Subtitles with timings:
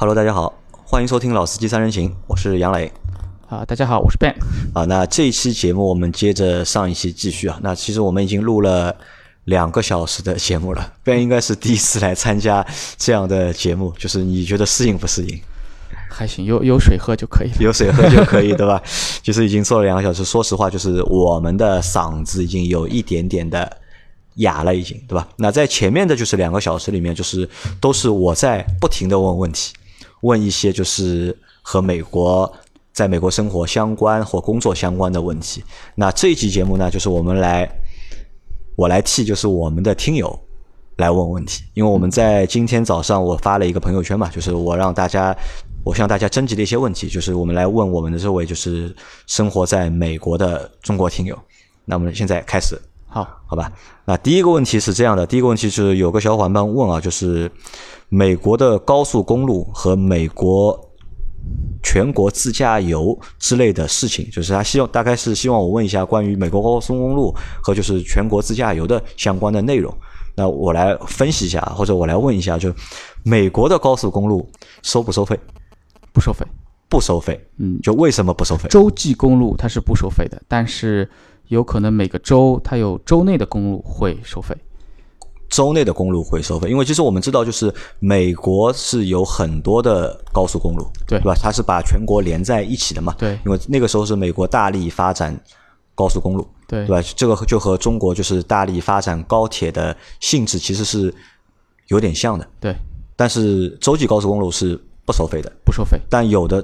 [0.00, 0.54] Hello，大家好，
[0.84, 2.92] 欢迎收听《老司机三人行》，我是杨磊。
[3.48, 4.32] 啊，大家好，我是 Ben。
[4.72, 7.58] 啊，那这一期节目我们接着上一期继续啊。
[7.64, 8.94] 那其实我们已经录了
[9.46, 12.64] 两个小时的节目了， Ben 应该是第一次来参加
[12.96, 15.36] 这样的节目，就是你觉得适应不适应？
[16.08, 17.56] 还行，有有水喝就可以了。
[17.58, 18.80] 有水喝就可以，对吧？
[19.20, 23.76] 就是已经做了两个小时，说实话，就是我们的嗓子已经有一点点的
[24.36, 25.26] 哑了，已经，对吧？
[25.34, 29.72] 那在前面的就是两个小时里面，就是都是我在不停的问问题，
[30.20, 32.50] 问一些就是和美国
[32.92, 35.62] 在美国生活相关或工作相关的问题。
[35.94, 37.68] 那这一期节目呢，就是我们来
[38.76, 40.38] 我来替就是我们的听友
[40.96, 45.36] 来问问题，因为我们在今天早上我发了一个朋友圈嘛，就是我让大家。
[45.84, 48.94] 我向大家征集了一些问题，就是我们来问我们的这位就是
[49.26, 51.38] 生活在美国的中国听友。
[51.86, 53.72] 那我们现在开始，好，好吧？
[54.04, 57.50] 那第一个问题是这样的，第一个问题是有个小伙伴问啊，就是
[58.08, 60.78] 美国的高速公路和美国
[61.82, 69.92] 全国自驾游之类的事情，就是他希望大概是希望我问一下关于美国高速公路和就是全国自驾游的相关的内容。
[70.36, 72.72] 那我来分析一下，或者我来问一下，就
[73.24, 74.48] 美国的高速公路
[74.82, 75.38] 收不收费？
[76.12, 76.46] 不收费，
[76.88, 77.40] 不收费。
[77.56, 78.68] 嗯，就为什么不收费？
[78.68, 81.08] 洲际公路它是不收费的，但是
[81.48, 84.56] 有可能每个州它有州内的公路会收费。
[85.48, 91.34] 州内的公路会收费，因为其实我们知道，就是美国是有很多的高速公路，对吧？
[91.34, 93.14] 它是把全国连在一起的嘛。
[93.18, 95.34] 对，因为那个时候是美国大力发展
[95.94, 97.02] 高速公路，对对吧？
[97.16, 101.12] 这个就和中国就是大力发展高铁的性质其实是
[101.86, 102.46] 有点像的。
[102.60, 102.74] 对，
[103.16, 104.78] 但是洲际高速公路是。
[105.08, 105.98] 不收费的，不收费。
[106.10, 106.62] 但有的，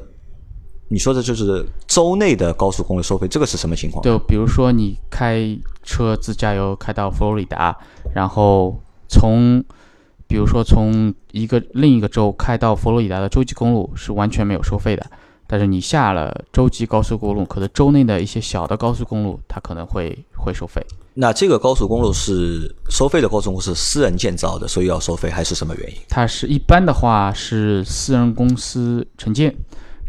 [0.88, 4.02] 你说的就是州内的高速公路收费，这个是什么情况？
[4.02, 7.76] 就比如说你开车自驾游开到佛罗里达，
[8.14, 9.64] 然后从，
[10.26, 15.04] 比如说从一个另一个州开到佛罗里达的洲际公路是完全没有收费的。
[15.46, 20.84] 但是你下了洲际高速公路，可能州内的一些小的高速公路，它可能会会收费。
[21.12, 25.96] 那这个高速公路是收费的高速公路是私人建造的，所以要收费，还是什么原因？
[26.08, 29.54] 它是一般的话是私人公司承建，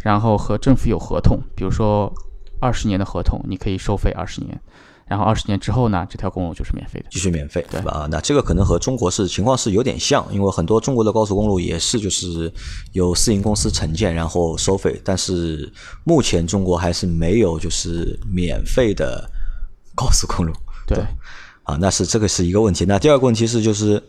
[0.05, 2.13] 然后和政府有合同，比如说
[2.61, 4.61] 二十年的合同，你可以收费二十年。
[5.07, 7.91] 然后二十年之后呢，这条公路就是免费的，继续免费，对吧？
[7.91, 12.51] 啊，那这个可能和中国是情况是有点像，因为很多中国的高速公路也是就是
[12.91, 15.01] 由私营公司承建，然后收费。
[15.03, 15.71] 但是
[16.03, 19.27] 目前中国还是没有就是免费的
[19.95, 20.53] 高速公路，
[20.85, 20.99] 对，
[21.63, 22.85] 啊，那是这个是一个问题。
[22.85, 23.99] 那第二个问题是就是。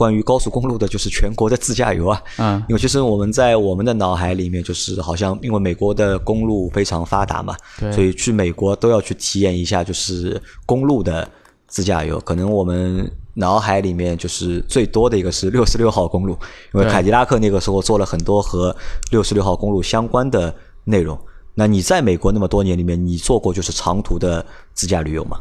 [0.00, 11.28] 关于高速公路的，就是全国的自驾游啊，嗯，因为其实我们在我们的脑海里面，就是好像因为美国的公路非常发达嘛，对，所以去美国都要去体验一下，就是公路的
[11.66, 12.18] 自驾游。
[12.20, 16.32] 可能我们脑海里面就是最多的一个是六十六号公路，
[16.72, 18.74] 因为凯迪拉克那个时候做了很多和
[19.12, 21.18] 六十六号公路相关的内容。
[21.54, 25.38] 那你在美国那么多年里面，你做过就是长途的自驾旅游吗？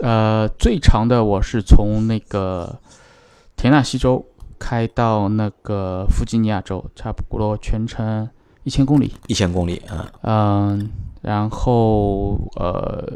[0.00, 2.78] 呃，最长的我是从那个。
[3.60, 4.24] 田纳西州
[4.58, 8.26] 开到那个弗吉尼亚州，差不多全程
[8.64, 9.12] 一千公里。
[9.26, 10.90] 一千公里，啊嗯，
[11.20, 13.06] 然后呃，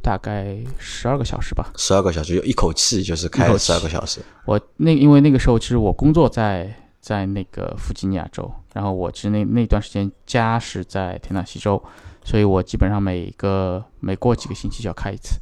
[0.00, 1.72] 大概十二个小时吧。
[1.76, 4.20] 十二个小时，就一口气就是开了十二个小时。
[4.44, 11.82] 我那因为那个时候其实我工作在在那个弗吉尼亚州，然后我其实那那段时间家是在田纳西州，
[12.22, 15.40] 所以我基本上每个每过几个星期就要开一次。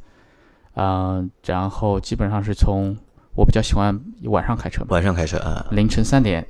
[0.73, 2.97] 嗯，然后基本上是从。
[3.37, 6.43] 我比较喜欢晚上开车，晚上开车啊，凌晨三点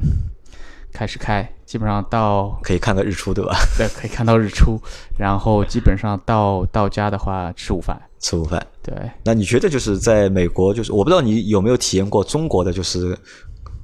[0.94, 3.54] 开始开，基本上到可以看个日出，对吧？
[3.78, 4.80] 对，可以看到日出。
[5.20, 8.66] 然后基本上到到家的话，吃午饭，吃午饭。
[8.82, 13.18] 对，那你觉得就是在美国，就是我不知道你有没有体验过中国的就是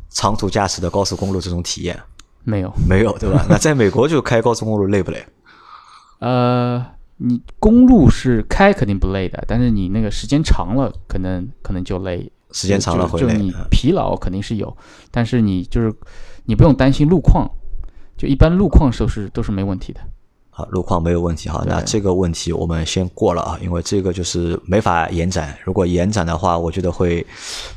[0.09, 2.00] 长途驾驶的高速公路这种体验？
[2.46, 3.46] 没有，没有，对吧？
[3.52, 5.25] 那在美国就开高速公路累不累？
[6.20, 6.81] 呃，
[7.18, 12.31] 你公路是开肯定不累的，但是你那个时间长了，可能可能就累。
[12.53, 14.78] 时间长了会累，就你疲劳肯定是有，
[15.12, 15.94] 但是你就是
[16.46, 17.50] 你不用担心路况，
[18.18, 20.00] 就一般路况都是都是没问题的。
[20.55, 27.26] 好，路况没有问题哈，那这个问题我们先过了啊，因为这个就是没法延展，如果延展的话，我觉得会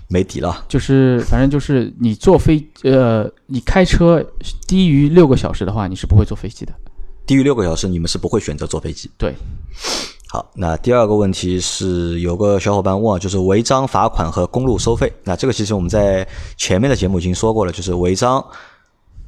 [0.09, 0.63] 没底了。
[0.69, 4.23] 就是反正就是你坐飞呃，你开车
[4.69, 6.75] 低于六个小时的话，你是不会坐飞机的。
[7.25, 9.11] 低于六个小时，你们是不会选择坐飞机。
[9.17, 9.35] 对。
[10.29, 15.13] 好，那第二个问题是有个小伙伴问，就是违章罚款和公路收费。
[15.23, 16.27] 那这个其实我们在
[16.57, 18.45] 前面的节目已经说过了，就是违章，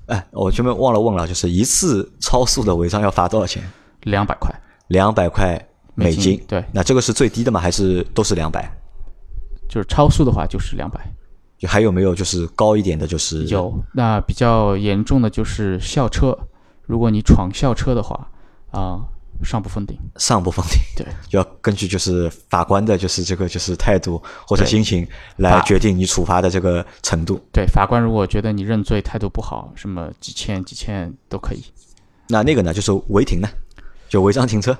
[0.06, 3.62] 哎，我前面忘了问了，就是一次超速的违章要罚多少钱？
[4.02, 4.52] 两百块，
[4.88, 6.42] 两百块美金。
[6.48, 7.60] 对，那这个是最低的吗？
[7.60, 8.68] 还是都是两百？
[9.68, 11.00] 就是超速的话就是两百。
[11.58, 16.36] 就还有没有就是高一点的，就是有，那比较严重的就是校车，
[16.86, 18.30] 如果你闯校车的话，
[18.70, 19.00] 啊、
[19.44, 19.96] 上不封顶。
[20.16, 25.06] 上不封顶，对，要根据就是法官的就是这个就是态度或者心情
[25.36, 27.40] 来决定你处罚的这个程度。
[27.52, 31.62] 对，法官如果觉得你认罪态度不好，什么几千几千都可以，
[32.28, 33.48] 那那个呢，就是违停呢，
[34.08, 34.76] 就违章停车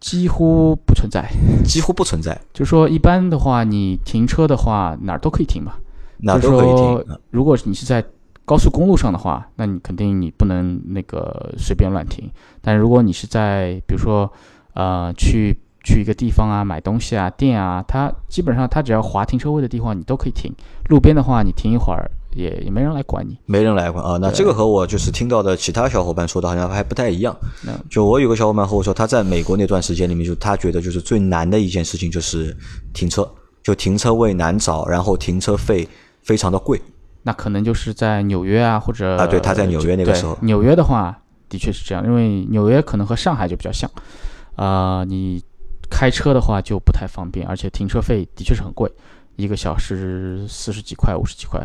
[0.00, 1.30] 几乎不存在。
[1.64, 5.74] 几乎不存在，就说一般的话，你停车的话哪儿都可以停嘛。
[6.22, 7.04] 哪儿都可以停。
[7.08, 8.04] 嗯如果你是在
[8.50, 12.28] 高速公路上的话，那你肯定你不能那个随便乱停。
[12.60, 14.28] 但如果你是在比如说
[14.74, 20.52] 呃去去一个地方啊买东西啊店啊，它基本上它只要划停车位的地方你都可以停。
[20.88, 23.38] 路边的话你停一会儿也也没人来管你。
[23.46, 27.32] 没人来管啊，那这个和我就是听到的其他小伙伴说的好像还不太一样
[27.64, 27.70] 那。
[27.88, 32.56] 就我有个小伙伴和我说，他在美国那段时间里面，就他觉得就是最难的一件事情就是
[32.92, 33.30] 停车，
[33.62, 35.88] 就停车位难找，然后停车费
[36.24, 36.82] 非常的贵。
[37.22, 41.16] 那可能就是在纽约啊，或者啊对他在纽约那个时候纽约的话
[41.48, 43.90] 的确是这样，因为纽约可能和上海就比较像，
[44.56, 45.42] 呃，你
[45.90, 48.90] 开车的话就不太方便，而且停车费的确是很贵，
[49.36, 51.60] 一个小时四十几块、五十几块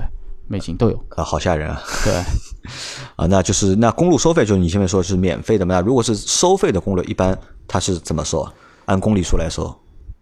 [0.48, 1.06] 美金都有。
[1.10, 1.82] 啊，好吓人啊！
[2.04, 2.14] 对，
[3.16, 5.76] 啊，那就是那公路收费，就是你前面说是免费的嘛？
[5.76, 7.38] 那如果是收费的公路，一般
[7.68, 8.52] 它是怎么收啊？
[8.86, 9.68] 按公里数来收，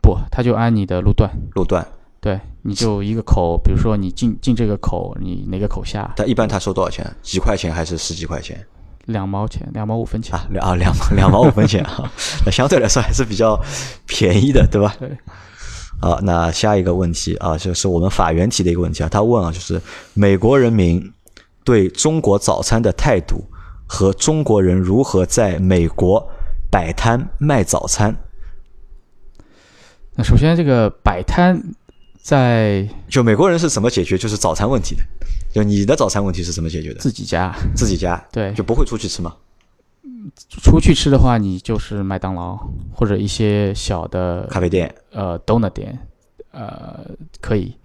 [0.02, 1.86] 不，他就按你的路段，路段，
[2.24, 7.06] 对，你就一个口，比如说你进进这个口，你哪个口下他一般他收多少钱？
[7.22, 8.66] 几块钱还是十几块钱？
[9.08, 10.34] 两毛钱，两毛五分钱。
[10.34, 12.10] 啊，两啊 两两毛五分钱啊，
[12.46, 13.62] 那相对来说还是比较
[14.08, 14.96] 便宜的，对吧？
[14.98, 15.10] 对。
[16.00, 19.82] 啊，那下一个问题啊，就是我们法援提的一个问题啊，他问啊，就是
[20.14, 21.12] 美国人民
[21.66, 23.44] 对中国早餐的态度
[23.86, 26.26] 和中国人如何在美国
[26.72, 28.16] 摆摊卖早餐，
[30.16, 31.62] 那首先这个摆摊
[32.24, 35.04] 在就美国人是怎么解决就是早餐问题的？
[35.54, 37.00] 就你的早餐问题是怎么解决的？
[37.02, 39.36] 自己家，自己家对，就不会出去吃吗？
[40.50, 42.58] 出去吃的话，你就是麦当劳
[42.94, 46.00] 或者一些小的咖啡店呃 donut 店，
[46.52, 47.06] 呃
[47.42, 47.76] 可以，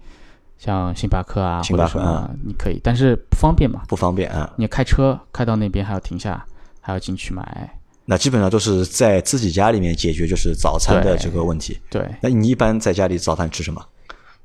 [0.57, 4.53] 像星巴克啊星巴克或者什么你可以，但是不方便嘛，不方便啊。
[4.55, 6.45] 你开车开到那边还要停下，
[6.79, 11.77] 还要进去买，那基本上都是在自己家里面解决就是早餐的这个问题。
[11.89, 13.85] 对，那你一般在家里早饭吃什么？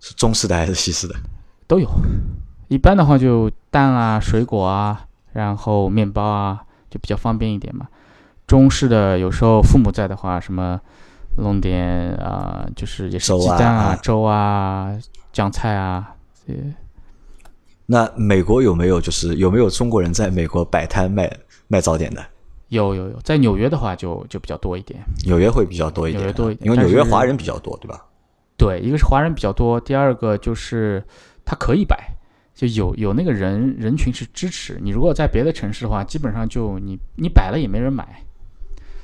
[0.05, 1.15] 是中式的还是西式的？
[1.67, 1.89] 都有。
[2.69, 6.61] 一般的话就蛋啊、水果啊，然后面包啊，
[6.91, 7.89] 就比较方便一点嘛。
[8.47, 10.79] 中式的有时候父母在的话，什么
[11.39, 14.95] 弄点啊、就是也是鸡蛋啊啊、粥啊、
[15.33, 16.15] 酱菜啊，
[16.49, 16.55] 呃，
[17.87, 21.35] 那美国有没有就是有没有中国人在美国摆摊卖
[21.69, 22.23] 卖早点的？
[22.69, 23.19] 有有有。
[23.23, 25.01] 在纽约的话就就比较多一点。
[25.25, 28.05] 纽约会比较多一点，纽约多一点因为纽约华人比较多，对吧？
[28.57, 31.03] 对，一个是华人比较多，第二个就是
[31.45, 32.17] 它可以摆，
[32.55, 34.91] 就有有那个人人群是支持你。
[34.91, 38.23] 如果在别的城市的话，基本上就你你摆了也没人买，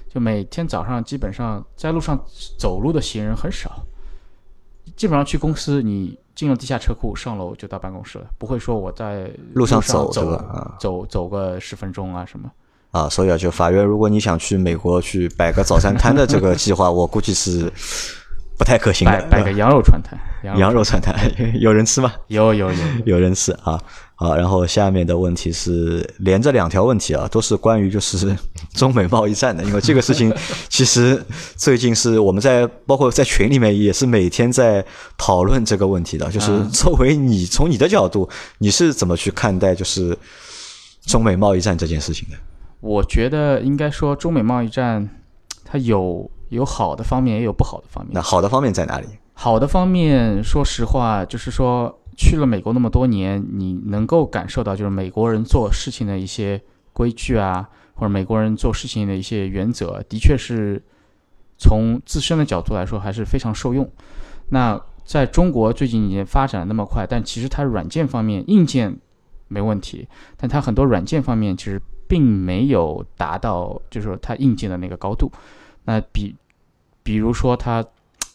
[0.08, 2.18] 就每天早上基本上在路上
[2.58, 3.84] 走路的行人很少，
[4.96, 12.50] 基本上去公司你进了地下车库，上楼就到办公室了，不会说我在路上走走对吧啊走走个十分钟啊什么。
[12.92, 17.72] 啊，所以啊，就法院，如果你想去美国去摆个早餐摊的这个计划，我估计是
[18.60, 19.10] 不太可行的。
[19.10, 21.16] 摆摆个羊肉串摊，羊羊肉串摊，
[21.58, 22.12] 有人吃吗？
[22.26, 23.80] 有有有，有 人吃啊。
[24.16, 28.36] 好，然后下面的问题是连着两条问题啊，都是关于就是
[28.76, 30.30] 中美贸易战的，因为这个事情
[30.68, 31.24] 其实
[31.56, 34.84] 最近是我们在包括在群里面也是每天在
[35.16, 40.14] 讨论这个问题的，就是嗯作为你从你的角度，你是怎么去看待就是
[41.06, 42.36] 中美贸易战这件事情的？
[42.80, 45.08] 我觉得应该说中美贸易战，
[45.64, 48.22] 它有有好的方面，也有不好的方面那。
[48.22, 49.06] 好的方面在哪里？
[49.32, 56.60] 好的方面，说实话，就是说去了美国那么多年，你能够感受到，就是美国人做事情的一些
[56.92, 60.82] 规矩啊，或者美国人做事情的一些原则，的确是
[61.56, 63.90] 从自身的角度来说还是非常受用。
[64.50, 68.94] 那在中国最近也发展那么快，但其实它软件方面、硬件
[69.48, 75.30] 没问题，但它很多软件方面其实并没有达到，就是说它硬件的那个高度。
[75.84, 76.34] 那比
[77.02, 77.84] 比如说他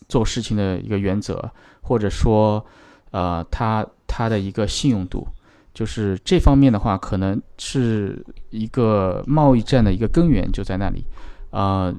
[0.08, 1.50] 做事情的一个原则，
[1.82, 2.64] 或者说
[3.12, 5.28] 呃，他他的一个信用度，
[5.74, 11.06] 就是这方面的话，可能是一个贸易战的一个根源就在那里，
[11.52, 11.94] 呃，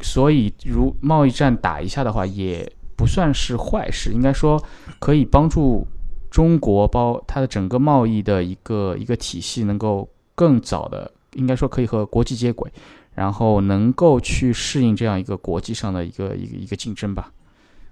[0.00, 4.62] 所以如贸易战打一下的话，也不算是坏事，应该说
[4.98, 5.86] 可以帮助
[6.30, 12.72] 中国包它的整个贸易的一个一个体系能够更早的，应该说可以和国际接轨，
[13.14, 17.30] 然后能够去适应这样一个国际上的一个一个一个竞争吧。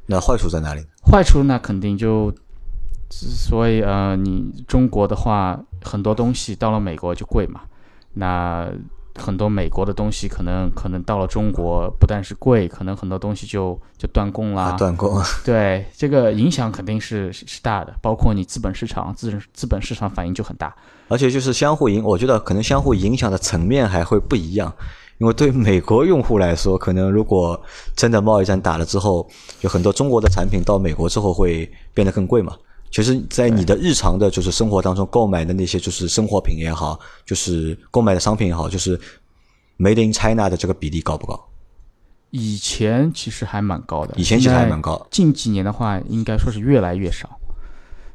[0.06, 0.84] 那坏处在哪里？
[1.04, 2.32] 坏处那肯定就
[3.10, 7.60] 所以呃，你中国的话，很多东西到了美国就贵嘛，
[8.14, 8.68] 那
[9.16, 14.62] 很多美国的东西可能可能到了中国不但是贵，可能很多东西就就断供啦。
[14.64, 15.20] 啊，断供。
[15.44, 20.74] 对，这个影响肯定是是是大的，包括你资本市场资资本市场反应就很大。
[21.08, 24.72] 而且就是相互影，我觉得可能相互影响的层面还会不一样。
[25.20, 27.60] 因为对美国用户来说，可能如果
[27.94, 29.28] 真的贸易战打了之后，
[29.60, 32.56] 有很多中国的产品到美国之后会变得更贵嘛。
[32.90, 38.98] 其实，在你的日常的就是生活当中购买的那些就是生活品也好，就是购买的商品也好，就是
[39.78, 41.38] Made in China 的这个比例高不高？
[42.30, 45.06] 以前其实还蛮高的，以前其实还蛮高。
[45.10, 47.28] 近几年的话，应该说是越来越少。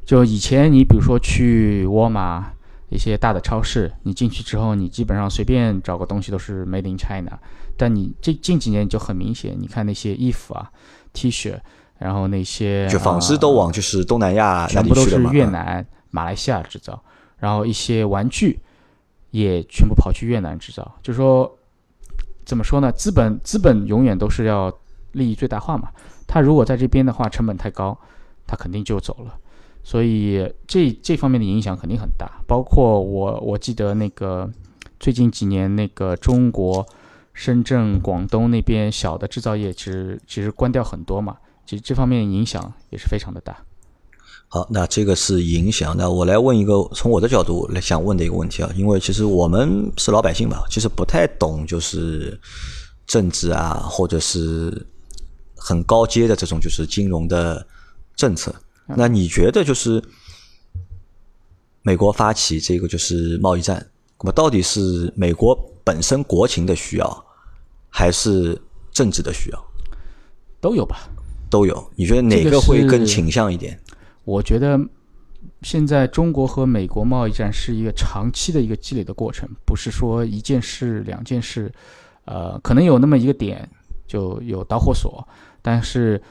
[0.04, 2.52] 就以前你比如说去沃尔玛。
[2.88, 7.38] 一些大的超市，你进去之后，你基本上随便找个东西都是 Made in China。
[7.76, 10.70] 但你这近几年就很明显，你看那些衣服啊、
[11.12, 11.58] T 恤，
[11.98, 17.02] 然后那些就纺织都往就是东南亚全部都是越南、马来西亚制造，
[17.38, 18.60] 然后一些玩具
[19.30, 20.96] 也全部跑去越南制造。
[21.02, 21.50] 就说
[22.44, 22.90] 怎么说呢？
[22.92, 24.72] 资本资本永远都是要
[25.12, 25.88] 利益最大化嘛。
[26.26, 27.98] 他如果在这边的话，成本太高，
[28.46, 29.34] 他肯定就走了。
[29.86, 34.50] 所以这这方面的影响肯定很大，包括我我记得那个
[34.98, 36.84] 最近几年那个中国
[37.32, 43.56] 深圳、广东那边小的制造业，其实其实关掉很多嘛，其实这方面影响也是非常的大。
[44.48, 45.96] 好，那这个是影响。
[45.96, 52.36] 那我来问一个从我的角度来想问的一个问题啊，因为其实我们是老百姓吧，其实不太懂就是
[53.06, 54.84] 政治啊，或者是
[55.54, 57.64] 很高阶的这种就是金融的
[58.16, 58.52] 政策。
[58.88, 60.00] 那你觉得就是
[61.82, 63.84] 美国发起这个就是贸易战，
[64.20, 67.24] 那么到底是美国本身国情的需要，
[67.88, 68.56] 还是
[68.92, 69.64] 政治的需要？
[70.60, 71.08] 都有吧？
[71.50, 71.92] 都有。
[71.96, 73.76] 你觉得哪个会更倾向一点？
[74.24, 74.78] 我觉得
[75.62, 81.72] 现在中国和美国贸易战是一个长期的一个积累的过程，不是说一件事、两件事，
[82.24, 83.68] 呃，可能有那么一个点
[84.06, 85.26] 就有导火索，
[85.60, 86.22] 但是。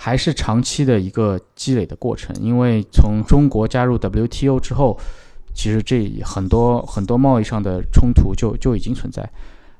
[0.00, 4.96] 还是长期的一个积累的过程，因为从中国加入 WTO 之后，
[5.52, 9.28] 其实这很多很多贸易上的冲突就就已经存在，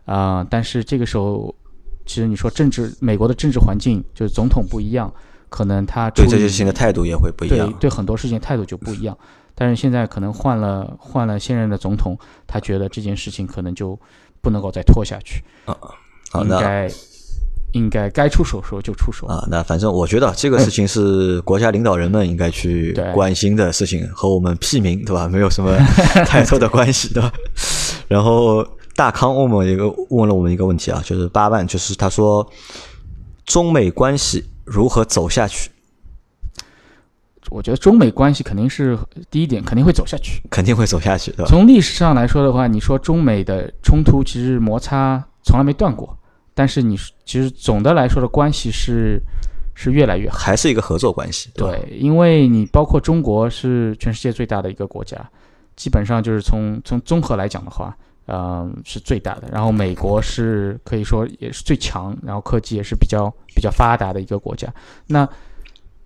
[0.07, 1.55] 啊，但是这个时候，
[2.05, 5.11] 其实你说政治，美国的政治环境就是总统不一样，
[5.49, 9.17] 可能他对这些事情的态度也会不一样，对对很多事情态度就不一样。
[9.55, 13.97] 但是现在可能换了换了现任的总统，他觉得这件事情可能就
[14.41, 15.79] 不能够再拖下去，啊，
[16.43, 16.91] 应该。
[17.73, 19.47] 应该该出手时候就出手啊！
[19.51, 25.77] 那反正我觉得这个事情是 国家领导人们应该去关心的事情，和我们屁民对吧 没有什么
[26.27, 27.33] 太多的关系对吧？
[28.09, 32.47] 然后大康问我一个问了我们一个问题啊，就是八万，就是他说
[33.45, 35.71] 中美关系如何走下去？
[37.51, 38.99] 我觉得中美关系肯定是
[39.31, 41.33] 第一点，肯定会走下去，肯定会走下去。
[41.47, 46.15] 从历史上来说的话，你说中美的冲突其实摩擦从来没断过。
[46.59, 49.23] 但是你其实总的来说的关系是
[49.77, 51.51] 是越来越好，还是一个合作关系。
[51.55, 55.17] 对，因为你包括中国是全世界最大的一个国家，
[55.77, 57.97] 基本上就是从从综合来讲的话，
[58.27, 59.49] 嗯，是最大的。
[59.53, 64.67] 然后美国是可以说也是最强，然后科技也是比较比较发达的一个国家。
[65.07, 65.29] 那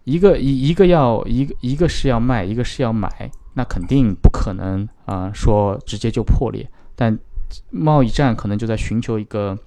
[0.04, 3.08] 一个一一个要一个一个是要卖，一个是要买，
[3.54, 6.68] 那肯定不可能啊，说直接就破裂。
[6.94, 7.18] 但
[7.70, 9.58] 贸易战可能就在寻求一个。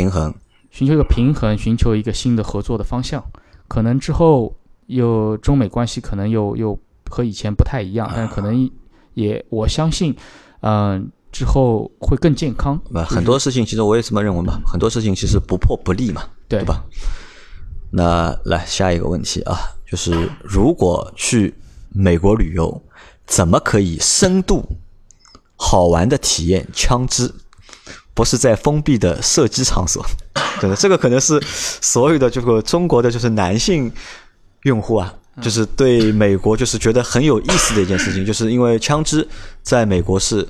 [0.00, 0.34] 平衡，
[0.70, 3.22] 寻求一个平衡，寻求一个新的合作的方向。
[3.68, 6.78] 可能之后又中美关系可能又又
[7.10, 8.70] 和以前不太一样，但可能
[9.12, 10.16] 也我相信，
[10.60, 12.80] 嗯，之后会更健康。
[13.06, 16.82] 很多事情其实我也这么认为嘛，很多事情其实不破不立嘛，对吧？
[17.92, 21.54] 那来下一个问题啊，就是如果去
[21.90, 22.82] 美国旅游，
[23.26, 24.64] 怎么可以深度
[25.56, 27.30] 好玩的体验枪支？
[28.14, 30.04] 不是在封闭的射击场所，
[30.60, 31.40] 对的，这个可能是
[31.80, 33.90] 所有的这个中国的就是男性
[34.64, 39.26] 用户啊，就是对美国就是觉得很有意思的一件事情， 就是因为枪支
[39.62, 40.46] 在美国是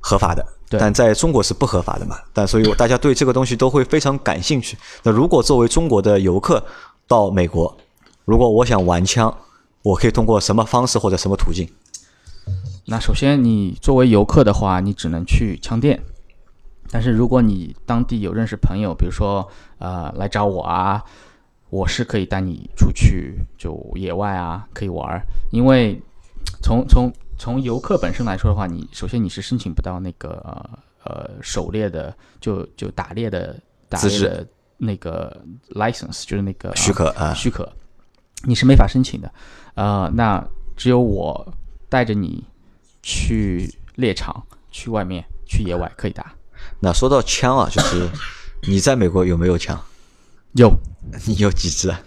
[0.00, 4.76] 合法的，但在中国是不合法的嘛，但所以大家对这个东西都会非常感兴趣。
[5.02, 6.64] 那如果作为中国的游客
[7.06, 7.76] 到美国，
[8.24, 9.36] 如果我想玩枪，
[9.82, 11.68] 我可以通过什么方式或者什么途径？
[12.86, 16.02] 那首先，你作为游客的话，你只能去枪店。
[16.92, 21.02] 但是如果你当地有认识朋友，比如说呃来找我啊，
[21.70, 25.22] 我是可以带你出去就野外啊，可以玩儿。
[25.50, 25.98] 因为
[26.62, 30.44] 从从从游客本身来说的话，你首先你是申请不到那个
[31.02, 33.58] 呃狩猎的就就打猎的
[33.88, 34.46] 打猎的
[34.76, 35.34] 那个
[35.70, 37.66] license，就是那个许可啊许可，
[38.44, 39.32] 你是没法申请的。
[39.76, 40.46] 呃，那
[40.76, 41.54] 只有我
[41.88, 42.44] 带着你
[43.02, 46.34] 去猎场、去外面、去野外可以打。
[46.80, 48.08] 那说到枪啊，就是
[48.68, 49.80] 你在美国有没有枪？
[50.52, 50.72] 有，
[51.26, 52.00] 你有几支啊？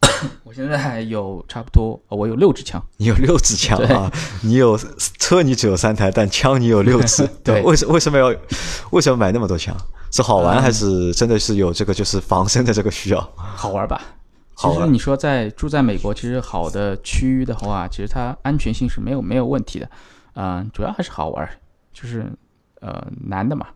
[0.44, 2.82] 我现在有差不多，我有六支枪。
[2.98, 4.10] 你有六支枪啊？
[4.42, 4.78] 你有
[5.18, 7.28] 车你只有三台，但枪你有六支。
[7.42, 8.34] 对，为什为什么要
[8.90, 9.76] 为什么买那么多枪？
[10.12, 13.32] 是好玩还是真的是有这个就是防身的这个需要？
[13.36, 14.00] 好玩吧？
[14.56, 19.90] 其实你说在住在美国，其实好的区域的话，其实它安全性是没有没有问题的。
[20.34, 21.48] 嗯，主要还是好玩，
[21.92, 22.30] 就是
[22.84, 23.66] 呃男的嘛，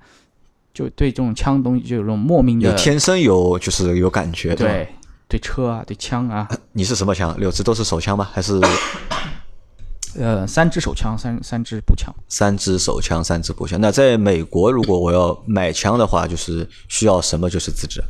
[0.74, 4.86] 就对这种枪东西就有种莫名的，有天生有就是有感觉，对
[5.26, 6.46] 对车啊，对枪啊。
[6.72, 7.34] 你是什么枪？
[7.38, 8.28] 六支都是手枪吗？
[8.32, 8.60] 还是？
[10.18, 12.12] 呃，三支手枪，三三支步枪。
[12.28, 13.80] 三支手枪，三支步枪。
[13.80, 17.48] 那在美国，如果我要买枪的话，就是需要什么？
[17.48, 18.02] 就是资质。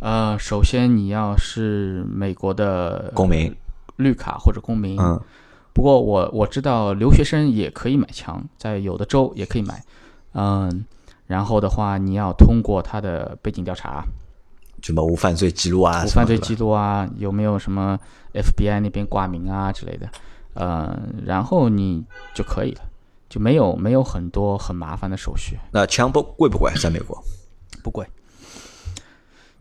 [0.00, 3.54] 呃，首先你要是美国的公民，
[3.96, 4.98] 绿卡或者公民。
[5.00, 5.20] 嗯。
[5.74, 9.84] 不过我我知道留学生也可以买枪，在有的州也可以买。
[10.32, 10.84] 嗯。
[11.26, 14.04] 然后的话，你要通过他的背景调查，
[14.82, 16.04] 什么无犯罪记录啊？
[16.04, 17.08] 无犯罪记录啊？
[17.16, 17.98] 有没有什么
[18.34, 20.06] FBI 那边挂名啊之类的？
[20.52, 22.04] 嗯，然后你
[22.34, 22.82] 就可以了，
[23.30, 25.58] 就没有没有很多很麻烦的手续。
[25.72, 26.70] 那枪不贵不贵？
[26.74, 27.18] 在美国
[27.82, 28.06] 不贵。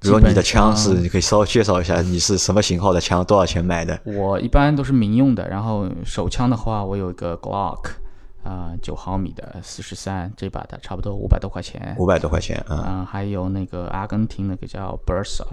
[0.04, 3.98] 如果你的枪是，你可以稍微介绍一下，你是什么型号的枪，多少钱买的？
[4.04, 7.92] 我一般都是民用的，然后手枪的话，我有一个 Glock，
[8.44, 11.96] 啊，九毫米的四十三，这把的差不多五百多块钱。
[11.98, 15.46] 五百多块钱，嗯，还有那个阿根廷那个叫 Bersa，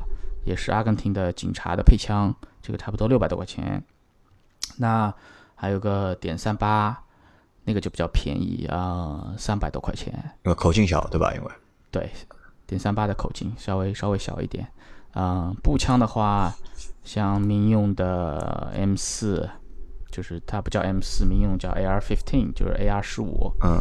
[0.44, 3.82] 也是阿根廷的警察的配枪，这个差不多六百多块钱。
[4.78, 5.14] 那
[5.54, 7.04] 还有个点三八，
[7.64, 10.12] 那个就比较便宜啊，三百多块钱。
[10.44, 11.32] 因为口径小，对吧？
[11.36, 11.50] 因为
[11.92, 12.10] 对。
[12.70, 14.64] 点三八的口径稍微稍微小一点，
[15.14, 16.54] 嗯，步枪的话，
[17.02, 19.50] 像民用的 M 四，
[20.12, 23.80] 就是它不叫 M 四，民用叫 AR fifteen，就是 AR 十五，嗯，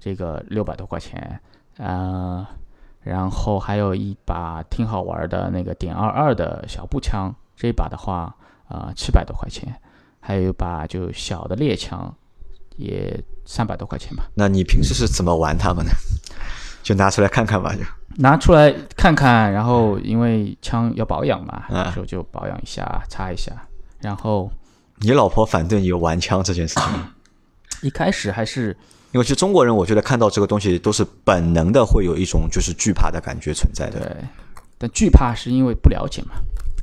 [0.00, 1.38] 这个六百多块钱，
[1.76, 2.44] 嗯，
[3.02, 8.34] 然后还有一把挺好玩的那个点二二的小步枪，这一把的话，
[8.66, 9.74] 啊，七百多块钱，
[10.20, 12.14] 还有一把就小的猎枪，
[12.76, 14.24] 也三百多块钱吧。
[14.34, 15.92] 那你平时是怎么玩它们呢？
[16.82, 17.82] 就拿出来看看吧，就。
[18.16, 23.52] 拿出来看看，然后因为枪要保养嘛，有时候就保养一下，擦一下。
[24.00, 24.50] 然后，
[24.98, 26.84] 你老婆反对你玩枪这件事情？
[27.82, 28.76] 一开始还是
[29.12, 34.00] 因为其实中国人，我觉得看到这个东西都是本能的，会有一种就是惧怕的感觉存在的。
[34.00, 34.16] 对，
[34.78, 36.34] 但惧怕是因为不了解嘛。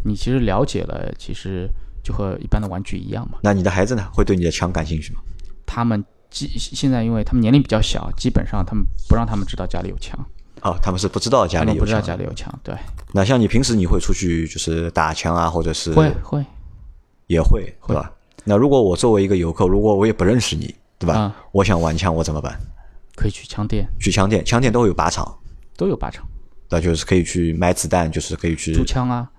[0.03, 1.69] 你其实了解了，其实
[2.03, 3.39] 就和一般的玩具一样嘛。
[3.41, 4.07] 那你的孩子呢？
[4.13, 5.19] 会对你的枪感兴趣吗？
[5.65, 10.17] 他们基现在因为他们年龄比较小，基本上他们不让他们知道家里有枪。
[10.61, 12.53] 哦，他们是不知道家里有枪，不知道家里有枪。
[12.63, 12.75] 对，
[13.13, 16.45] 那像你平时你会出去就是打枪啊，或者是会会
[17.27, 18.11] 也会，对吧？
[18.43, 21.35] 那如果我作为一个游客，如果我也不认识你，对吧？
[21.51, 22.59] 我想玩枪，我怎么办？
[23.15, 25.37] 可以去枪店，去枪店，枪店都会有靶场，
[25.75, 26.25] 都有靶场。
[26.69, 29.29] 那就是可以去买子弹，就是可以去租枪啊，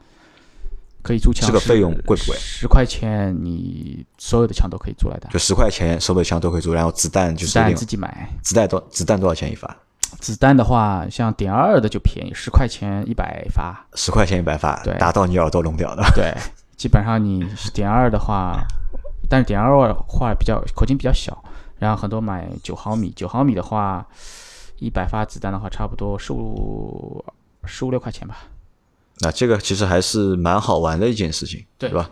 [1.03, 1.47] 可以租枪。
[1.47, 2.37] 这个费用贵不贵？
[2.39, 5.29] 十块钱，你所有的枪都可以租来的。
[5.31, 9.77] 就十块钱，所有的枪都可以租，然后子弹就是子弹自己买，子弹多子弹多少钱一发？
[10.19, 13.87] 子弹的话，像点二二的就便宜，十块钱一百发。
[13.95, 16.03] 十块钱一百发，对，打到你耳朵聋掉的。
[16.15, 16.35] 对，
[16.77, 18.61] 基本上你点二的话，
[19.29, 21.43] 但是点二二话比较口径比较小，
[21.79, 24.07] 然后很多买九毫米，九毫米的话，
[24.79, 27.25] 一百发子弹的话，差不多十五
[27.65, 28.39] 十五六块钱吧。
[29.21, 32.11] 那这个其实还是蛮好玩的一件事情，对吧？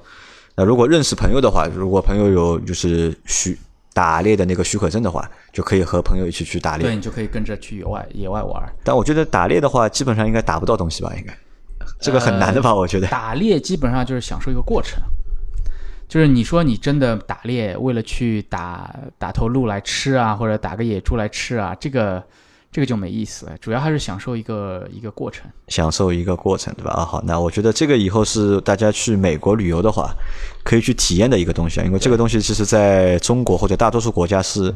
[0.54, 3.58] 那如果认识朋友的话，如果朋友有就是需。
[3.98, 6.86] 打猎的那个许可证的话，就可以和朋友一起去打猎。
[6.86, 8.62] 对你就可以跟着去野外野外玩。
[8.84, 11.12] 但我觉得打猎的话，基本上应该打不到东西吧？
[11.18, 11.36] 应该
[11.98, 12.72] 这个很难的吧？
[12.72, 15.02] 我觉得打猎基本上就是享受一个过程。
[16.08, 22.22] 就是你说你真的打猎，为了去打打头鹿来吃啊，或者打个野猪来吃啊，这个。
[22.70, 26.90] 这个就没意思了，主要还是享受一个一个过程，享受一个过程，对吧？
[26.92, 30.14] 啊，好，那我觉得这个以后是大家去美国旅游的话，
[30.62, 34.72] 可以去体验的一个东西啊，因为这个东西其实在中国或者大多数国家是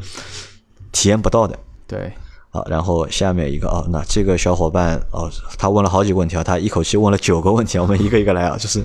[0.90, 1.59] 体验不到的。
[1.87, 2.11] 对，
[2.48, 8.83] 好，然后下面一个啊，那这个小伙伴哦，他问了好几个问题啊，他一口气问了九个问题，我们一个一个来啊，就是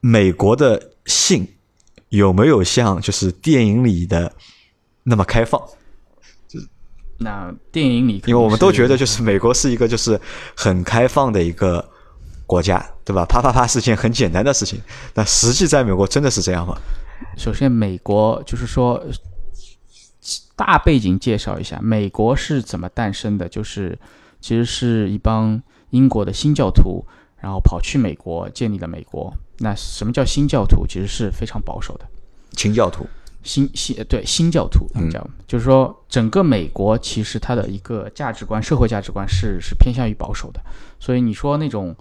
[0.00, 1.48] 美国的性
[2.10, 4.34] 有没有像就是电影里的
[5.04, 5.58] 那么开放？
[7.24, 10.20] 那电影里，因为我们都觉得就是美国是一个就是
[10.54, 11.84] 很开放的一个
[12.46, 13.24] 国家，对吧？
[13.24, 14.80] 啪啪啪是件很简单的事情，
[15.14, 16.76] 那实际在美国真的是这样吗？
[17.36, 19.02] 首先，美国就是说
[20.54, 23.48] 大背景介绍一下，美国是怎么诞生的？
[23.48, 23.98] 就是
[24.40, 25.60] 其实是一帮
[25.90, 27.04] 英国的新教徒，
[27.40, 29.32] 然后跑去美国建立了美国。
[29.58, 30.86] 那什么叫新教徒？
[30.86, 32.04] 其实是非常保守的。
[32.52, 33.06] 清教徒，
[33.44, 40.60] 新新对新教徒，他们叫，就是说整个美国其实它的一个价值观、社会价值观是是偏向于保守的。
[40.98, 41.94] 所以你说那种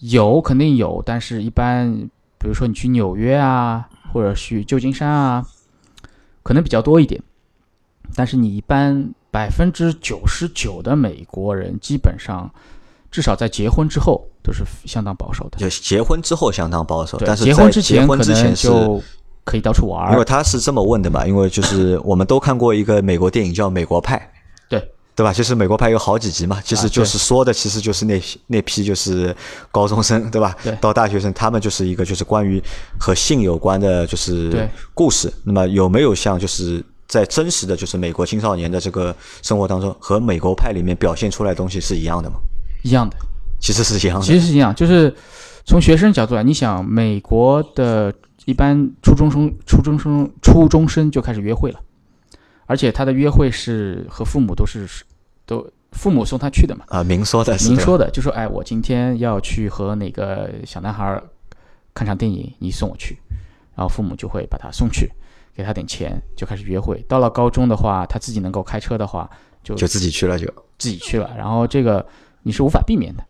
[0.00, 1.90] 有肯定有，但是一般，
[2.38, 5.44] 比如说你去纽约啊，或者去旧金山啊，
[6.42, 7.20] 可能比较多一点。
[8.14, 12.52] 但是你一般百分之九十九的美国人，基本上
[13.10, 15.56] 至少在结婚之后都是相当保守的。
[15.56, 18.54] 就结婚之后相当保守，对但是结婚之前可能。
[18.54, 19.02] 就
[19.44, 20.24] 可以到处玩因为。
[20.24, 24.16] 他是这么问的嘛，因为就是 我们都看过一个美国电影叫《美国派》，
[24.68, 24.78] 对
[25.14, 25.32] 对吧？
[25.32, 29.34] 就是《美国派》有好几集嘛，其实啊就是说的，其实就是那批那批就是
[29.70, 30.56] 高中生，对吧？
[30.62, 32.62] 对到大学生，他们就是一个就是关于
[32.98, 35.32] 和性有关的，就是对故事。
[35.44, 42.36] 那么有没有像就是在真实的就是美国青少年的这个生活当中，和《美国派》里面表现出来的东西是一样的吗？
[42.82, 43.16] 一样的，
[43.60, 44.24] 其实是一样的。
[44.24, 45.14] 其实是一样，就是
[45.66, 48.12] 从学生角度来，你想美国的
[48.44, 51.80] 一般初中生、初中生、初中生就开始约会了，
[52.66, 54.86] 而且他的约会是和父母都是
[55.46, 61.22] 都父母送他去的嘛，啊，明说的明说的，就说哎，我今天要去和哪个小男孩儿
[61.94, 63.18] 看场电影，你送我去，
[63.74, 65.10] 然后父母就会把他送去，
[65.54, 67.04] 给他点钱，就开始约会。
[67.08, 69.28] 到了高中的话，他自己能够开车的话，
[69.62, 70.52] 就就自己去了就。
[70.78, 72.04] 自己去了，然后这个
[72.42, 73.24] 你是无法避免的，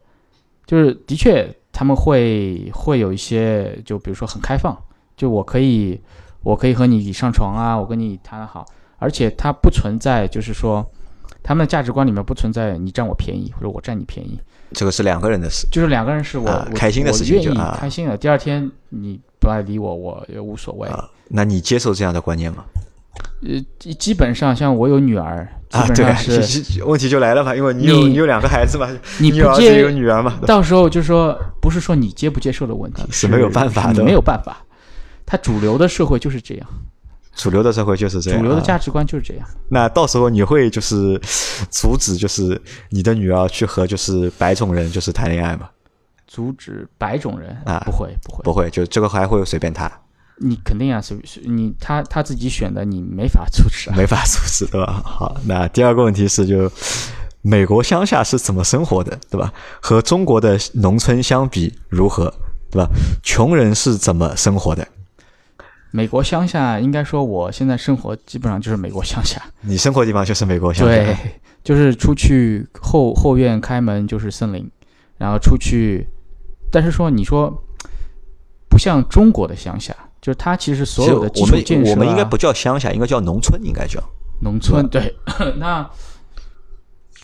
[0.65, 4.75] 就是的确他们会会有一些，就比如说很开放，
[5.17, 6.01] 就我可以
[6.43, 8.65] 我可以和你上床啊，我跟你谈得好，
[8.99, 10.85] 而且它不存在就是说
[11.43, 14.39] 他们的价值观里面不存在你占我便宜或者我占你便宜，
[14.73, 15.67] 这个是两个人的事。
[15.71, 20.89] 就是两个人是我、开心的事情愿意开心的，第二天你不来理我，我也无所谓。
[20.89, 22.65] 啊，那你接受这样的观念吗？
[23.43, 34.62] 呃，基基本上像我有女儿，基啊，本上是、 问题就来了嘛，因为你有你你有两个孩子嘛，你不有儿子接有女儿嘛，到时候就说不是说你接不接受的问题，是没有办法的没有办法。
[35.33, 36.69] 它主流的社会就是这样，
[37.35, 38.39] 主流的社会就是这样。
[38.39, 39.49] 啊主流的价值观就是这样。
[39.71, 41.19] 那到时候你会就是
[41.71, 45.71] 阻止，就是你的女儿去和就是白种人就是谈恋爱吗？
[46.27, 49.91] 阻止白种人啊不会不会，不会，就这个还会随便他，
[50.37, 53.97] 你肯定啊，随随你他他自己选的，你没法阻止啊。
[53.97, 55.01] 没法阻止，对吧？
[55.03, 56.71] 好，那第二个问题是就。
[57.45, 59.53] 美国乡下是怎么生活的，对吧？
[59.81, 62.33] 和中国的农村相比如何，
[62.71, 62.89] 对吧？
[63.25, 64.87] 穷人是怎么生活的？
[65.93, 71.17] 美国乡下，应该说我现在生活基本上就是美国乡下，你生活的地方就是美国乡下，对，
[71.63, 74.69] 就是出去后后院开门就是森林，
[75.19, 76.07] 然后出去，
[76.71, 77.53] 但是说你说
[78.69, 84.03] 不像中国的乡下，就是它其实所有的基础建设、啊，我们应该不叫乡下，应该叫农村，应该叫。
[84.41, 85.15] 农村对，
[85.59, 85.89] 那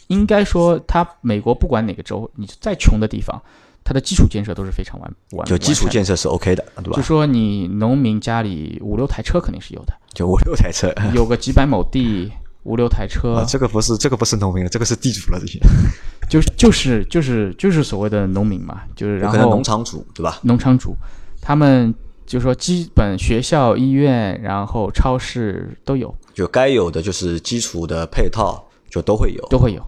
[0.07, 3.43] 应该说，它美国不管哪个州，你再穷的地方，
[3.89, 6.93] 它的基础建设都是非常完完，就基础建设是 OK 的，对吧？
[6.95, 10.93] 就说你农民家里五六台车肯定是有的，就五六台车。
[11.17, 12.31] 有个几百亩地，
[12.65, 15.59] 五六台车啊，，这个不是这个不是农民了，这个是地主了，这些
[16.29, 20.39] 就是就是就是就是所谓的农民嘛，就是然后可能农场主对吧？
[20.43, 20.95] 农场主，
[21.41, 21.95] 他们
[22.27, 29.49] 就说基本学校、医院，然后超市都有，就该有的就是基础的配套就都会有。
[29.49, 29.83] 都会有，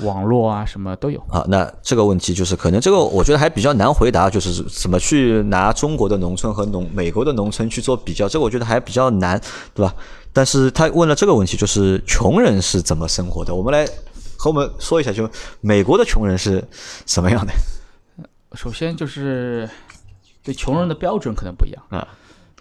[0.00, 1.20] 网络啊什么都有。
[1.28, 9.40] 啊，那这个问题就是可能这个我觉得还比较难回答，就是怎么去拿中国的农村和农美国的农村去做比较，这个我觉得还比较难，
[9.74, 9.94] 对吧？
[10.32, 13.54] 但是他问了这个问题，就是穷人是怎么生活的？
[13.54, 13.84] 我们来
[14.36, 15.28] 和我们说一下，就
[15.60, 16.62] 美国的穷人是
[17.06, 17.52] 什么样的？
[18.54, 19.68] 首先就是
[20.42, 22.06] 对穷人的标准可能不一样啊。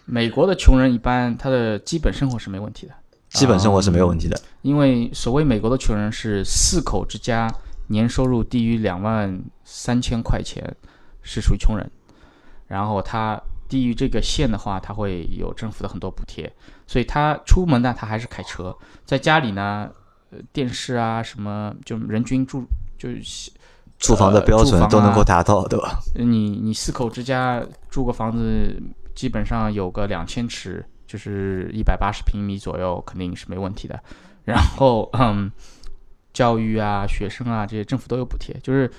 [0.06, 2.94] 美国的穷人一般他的基本生活是没问题的，
[3.30, 4.40] 基本生活是没有问题的。
[4.62, 7.50] 因为所谓美国的穷人是四口之家
[7.88, 10.76] 年收入低于两万三千块钱
[11.22, 11.90] 是属于穷人，
[12.68, 16.52] 然后他低于这个线的话，他会有政府的很多补贴，
[16.86, 19.90] 所以他出门呢他还是开车，在家里呢，
[20.32, 22.66] 呃，电视啊什么就人均住
[22.98, 23.52] 就是
[23.98, 26.00] 住房的标准都能够啊达到，对吧？
[26.16, 28.82] 你你四口之家住个房子，
[29.16, 34.00] 基本上有个两千尺，就是一百八十平米左右，肯定是没问题的。
[34.44, 35.52] 然后，嗯，
[36.34, 38.92] 教育啊、学生啊这些政府都有补贴，就是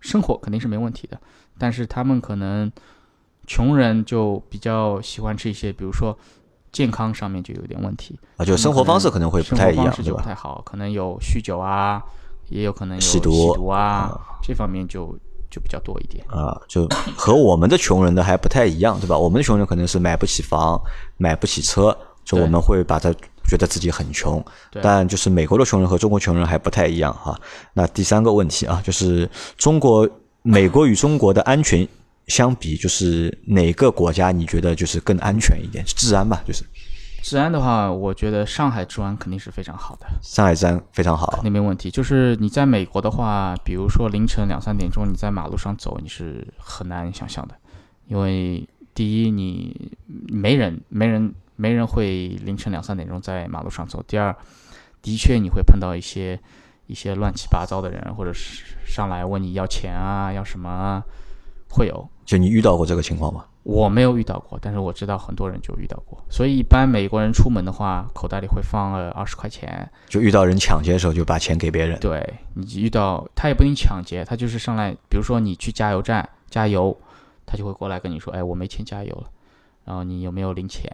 [0.00, 1.18] 生活肯定是没问题的。
[1.56, 2.70] 但是他们可能
[3.46, 6.16] 穷人就比较喜欢吃一些，比如说
[6.72, 10.22] 健康上面就有点问题，啊，就生活方式可能会不太一样，活方式就不？
[10.22, 12.02] 太好，可能有酗酒啊，
[12.48, 14.10] 也有可能有吸毒毒啊，
[14.42, 15.18] 这方面就
[15.50, 16.24] 就比较多一点。
[16.28, 16.86] 啊，就
[17.16, 19.18] 和我们的穷人的还不太一样，对吧？
[19.18, 20.80] 我们的穷人可能是买不起房、
[21.16, 23.12] 买不起车，就我们会把它
[23.48, 24.42] 觉得自己很穷。
[24.80, 27.38] 但就是美国的穷人和中国穷人还不太一样哈。
[27.74, 30.08] 那第三个问题啊，就是中国
[30.42, 31.86] 美国与中国的安全
[32.28, 35.84] 相比，就是哪个国家你觉得就是更安全一点？
[35.84, 36.64] 治安吧，就是
[37.22, 41.42] 治安的话，我觉得上海治安肯定是非常好的，上海治安非常好肯。
[41.42, 41.90] 定没问题。
[41.90, 47.54] 就是你在美国的话，比如说凌晨两三点钟你在马路上走，你是很难想象的，
[48.06, 54.02] 因为第一你没人，没人，没人会凌晨两三点钟在马路上走。
[54.06, 54.34] 第二，
[55.02, 56.38] 的确你会碰到一些
[56.86, 61.02] 一些乱七八糟的人，或者是上来问你要钱啊，要什么啊，
[61.68, 62.08] 会有。
[62.24, 63.44] 就你遇到过这个情况吗？
[63.62, 66.22] 我没有遇到过，但是我知道很多人就遇到过。
[66.30, 69.88] 所以一般美国人出门的话，口袋里会放呃二十块钱。
[70.08, 71.98] 就遇到人抢劫的时候，就把钱给别人。
[72.00, 76.96] 对你遇到他也不一定抢劫，他就是上来，比如说你去加油站加油，
[77.44, 79.24] 他就会过来跟你说，哎，我没钱加油了，
[79.84, 80.90] 然后你有没有零钱？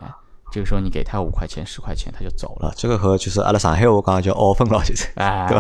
[0.52, 2.68] 这个时候你给他五块钱、十块钱，他就走了。
[2.68, 5.58] 啊，这个和就是阿拉上海我刚刚叫凹分了，就是哎， 对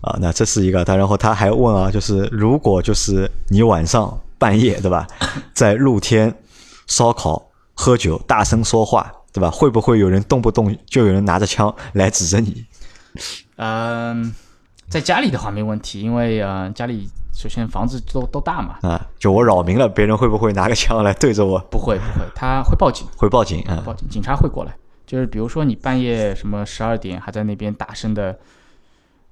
[0.00, 5.06] 啊，那这是一个他，然后他还问啊，就是如果就是你晚上半夜对吧，
[5.54, 6.34] 在露天
[6.88, 12.64] 烧烤、喝酒、大声说话对吧，会不会有人动不动就有人拿着枪来指着你？
[13.56, 14.34] 嗯，
[14.88, 21.58] 在家里的话没问题，因为呃家里首先房子都都大嘛，啊，就我扰民了，别人会不会拿个枪来对着我？
[21.70, 23.06] 不会不会，他会报警。
[23.16, 23.80] 会报警啊？
[23.86, 24.74] 报警，警察会过来。
[25.06, 28.36] 就是比如说你半夜什么十二点还在那边大声的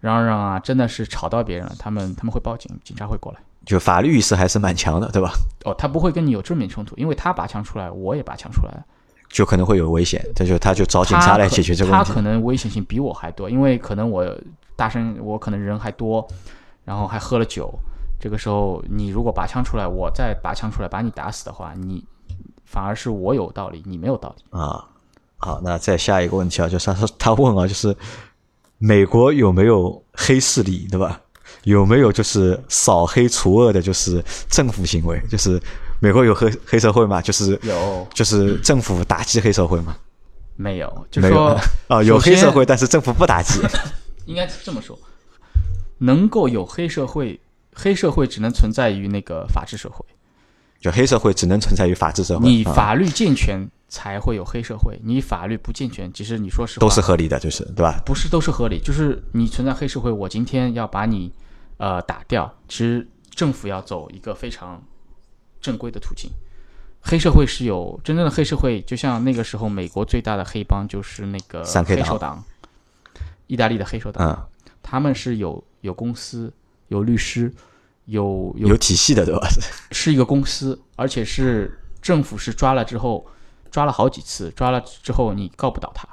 [0.01, 3.40] 嚷嚷啊，真的是吵到别人了，他们他们会报警，警察会过来。
[3.66, 5.33] 就法律意识还是蛮强的，对吧？
[5.64, 8.85] 哦，他不会跟你有正面冲突，因为他拔枪出来，我也拔枪出来了。
[9.29, 12.20] 就可能会有危险，他就他就找警察来解决这个问题他可。
[12.20, 14.27] 能危险性比我还多，因为可能我
[14.75, 16.27] 大声，我可能人还多，
[16.85, 17.73] 然后还喝了酒。
[18.18, 22.05] 这个时候你如果拔枪出来，我再拔枪出来把你打死的话，你
[22.64, 24.59] 反而是我有道理，你没有道理。
[24.59, 24.85] 啊，
[25.37, 27.96] 好，那再下一个问题啊，就是他说他问啊，就是
[28.79, 31.20] 美国有没有黑势力，对吧？
[31.64, 35.20] 有没有就是扫黑除恶的，就是政府行为？
[35.31, 35.61] 就是
[36.01, 37.20] 美国有黑黑社会嘛？
[37.20, 39.96] 就是有就是政府打击黑社会嘛？
[40.57, 41.07] 没有？
[41.11, 43.61] 就没有说啊，有黑社会，但是政府不打击。
[44.27, 44.99] 应该这么说，
[45.99, 47.40] 能够有黑社会，
[47.75, 50.05] 黑社会只能存在于那个法治社会。
[50.81, 58.01] 就黑社会只能存在于法治社会，啊你法律健全才会有黑社会，你法律不健全，其实你说实话都是合理的，就是对吧？
[58.07, 58.81] 不是都是合理？
[58.81, 61.31] 就是你存在黑社会，我今天要把你
[61.81, 64.83] 呃打掉，其实政府要走一个非常
[65.62, 66.31] 正规的途径。
[67.01, 72.45] 黑社会是有真正的黑社会，就像那个时候美国最大的黑帮就是那个黑手党，
[73.47, 74.37] 意大利的黑手党，嗯，
[74.83, 76.53] 他们是有有公司、
[76.88, 77.51] 有律师、
[78.05, 79.49] 有有有体系的，对吧？
[79.93, 83.27] 是一个公司，而且是政府是抓了之后，
[83.71, 86.07] 抓了好几次，抓了之后你告不倒他，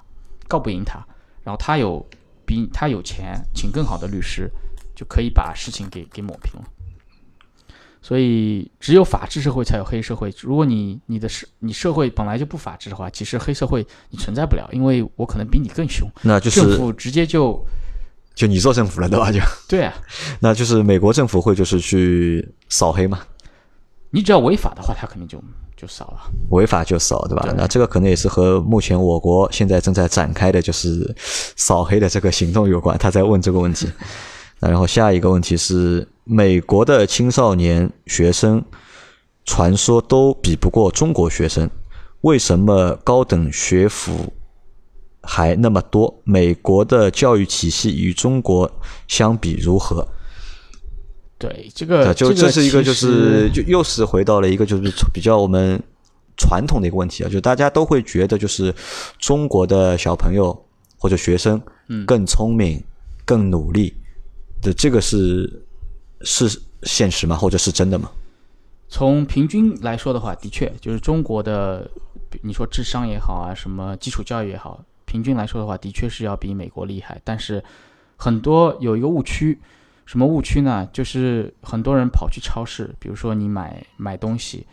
[0.47, 1.05] 告不赢他，
[1.43, 2.07] 然后他有
[2.45, 4.49] 比他有钱，请更好的律师，
[4.97, 6.67] 就可以把事情给给抹平了。
[8.01, 10.33] 所以，只有法治社会才有黑社会。
[10.41, 17.59] 如果你你的社你社会本来就不法治的话，其实黑社会你存在不了，因为我可能比你更凶，那就是政府直接就
[18.33, 19.29] 就你做政府了，对吧？
[19.29, 19.93] 就对啊，
[20.39, 23.19] 那就是美国政府会就是去扫黑嘛，
[24.11, 25.43] 你只要违法的话，他肯定就
[25.75, 26.31] 就扫了。
[26.51, 27.43] 违法就扫，对吧？
[27.43, 31.13] 对那这个可能也是和目前我国现在正在展开的就是
[31.57, 32.97] 扫黑的这个行动有关。
[32.97, 33.89] 他在问这个问题。
[34.59, 38.63] 那然后下一个问题是，美国的青少年学生
[39.45, 41.69] 传说都比不过中国学生，
[42.21, 44.33] 为什么高等学府
[45.21, 46.21] 还那么多？
[46.23, 48.69] 美国的教育体系与中国
[49.07, 50.07] 相比如何？
[51.37, 55.79] 对，这个对，就这是一个，就是实就又是回到了一个就是比较我们
[56.35, 58.73] 传统的一个问题啊，就大家都会觉得就是
[59.19, 60.65] 中国的小朋友
[60.97, 62.83] 或者学生嗯更聪明、
[63.23, 63.93] 更努力
[64.73, 65.65] 这个是
[66.21, 67.35] 是现实吗？
[67.35, 68.11] 或者是真的吗？
[68.89, 71.89] 从平均来说的话，的确就是中国的，
[72.41, 77.19] 你说智商也好啊，什么基础教育也好，平均来说的话，的确是要比美国厉害。
[77.23, 77.63] 但是
[78.15, 79.59] 很多有一个误区，
[80.05, 80.87] 什么误区呢？
[80.93, 84.65] 就是很多人跑去超市，比如说你买买东西，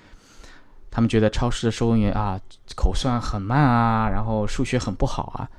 [0.90, 2.40] 他们觉得超市的收银员啊
[2.76, 5.50] 口算很慢啊，然后数学很不好啊。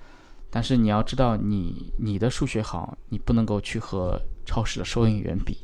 [0.56, 5.58] 但是你要知道你，你的数学好，你不能够去和超市的收银员比。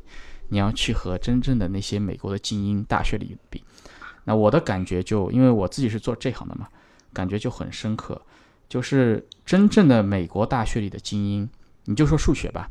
[0.50, 3.64] 你要去和真正的那些美国的精英大学里比。
[4.26, 6.68] 那我的感觉就，因为我自己是做这行的嘛，
[7.14, 8.22] 感觉就很深刻。
[8.68, 11.50] 就是真正的美国大学里的精英，
[11.86, 12.70] 你就说数学吧，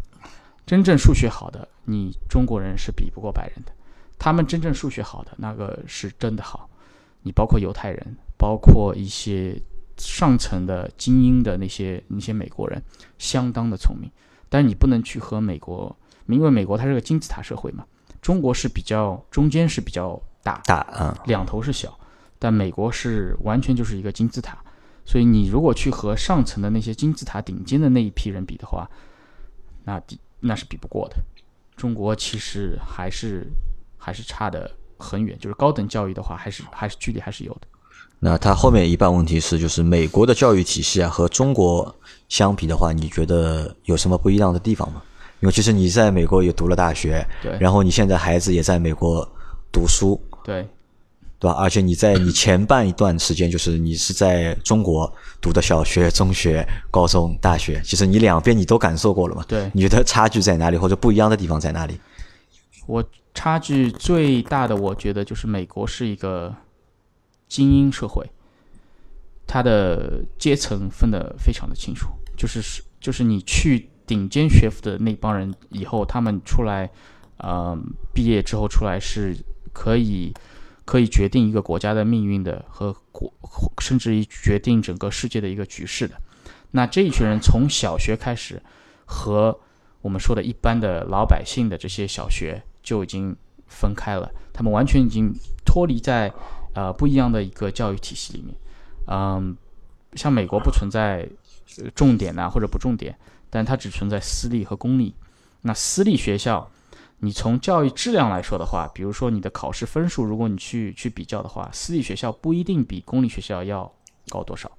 [0.67, 3.73] 真正数学好的，你中国人是比不过白人的。
[4.19, 6.69] 他们真正数学好的那个是真的好，
[7.23, 9.59] 你包括犹太人，包括一些
[10.01, 12.83] 上层的精英的那些那些美国人，
[13.19, 14.11] 相当的聪明。
[14.49, 17.85] 但是你不能去和美国因为美国它是个金字塔社会嘛，
[18.21, 21.99] 中国是比较中间是比较大，大啊，两头是小，
[22.39, 24.59] 但美国是完全就是一个金字塔。
[25.05, 28.89] 所以你如果去和上层的那些金字塔顶尖的那一批人比的话，
[29.85, 31.17] 那比那是比不过的。
[31.77, 33.51] 中国其实还是
[33.97, 37.63] 还是差的很远，就是高等教育的话，还是还是距离还是有的。
[38.23, 41.95] 那它后面一半问题是，就是美国的教育体系啊和中国
[42.29, 45.03] 相比的话，你觉得有什么不一样的地方吗？
[45.41, 49.27] 因为其实你在美国也读了大学，对，然后你现在孩子也在美国
[49.73, 50.69] 读书，对，
[51.39, 51.57] 对吧？
[51.59, 59.43] 而且你在你前半一段时间，就是你是在中国读的小学、中学、高中、大学，其实你两边你都感受过了嘛？
[59.49, 61.99] 对，你觉得差距在哪里，或者不一样的地方在哪里？
[62.87, 63.03] 我
[63.33, 66.55] 差距最大的，我觉得就是美国是一个
[67.51, 68.25] 精英社会，
[69.47, 76.89] 它的阶层分得非常的清楚，就是是就是你去顶尖学府的那帮人以后，他们出来，
[77.39, 77.77] 呃，
[78.15, 79.37] 毕业之后出来是
[79.73, 80.33] 可以
[80.85, 83.33] 可以决定一个国家的命运的和国，
[83.81, 86.15] 甚至于决定整个世界的一个局势的。
[86.71, 88.63] 那这一群人从小学开始
[89.05, 89.59] 和
[90.03, 93.37] 我们说的一般的老百姓的这些小学就已经
[93.67, 95.35] 分开了，他们完全已经
[95.65, 96.33] 脱离在
[96.75, 98.55] 呃不一样的一个教育体系里面。
[99.07, 99.57] 嗯，
[100.15, 101.29] 像美国不存在
[101.95, 103.17] 重点呐、或者不重点，
[103.49, 105.15] 但它只存在私立和公立。
[105.63, 106.71] 那私立学校，
[107.19, 113.93] 你从教育质量来说的话，比如说你的考试分数，如果你去去比较的话，私立学校不一定比公立学校要
[114.29, 114.71] 高多少，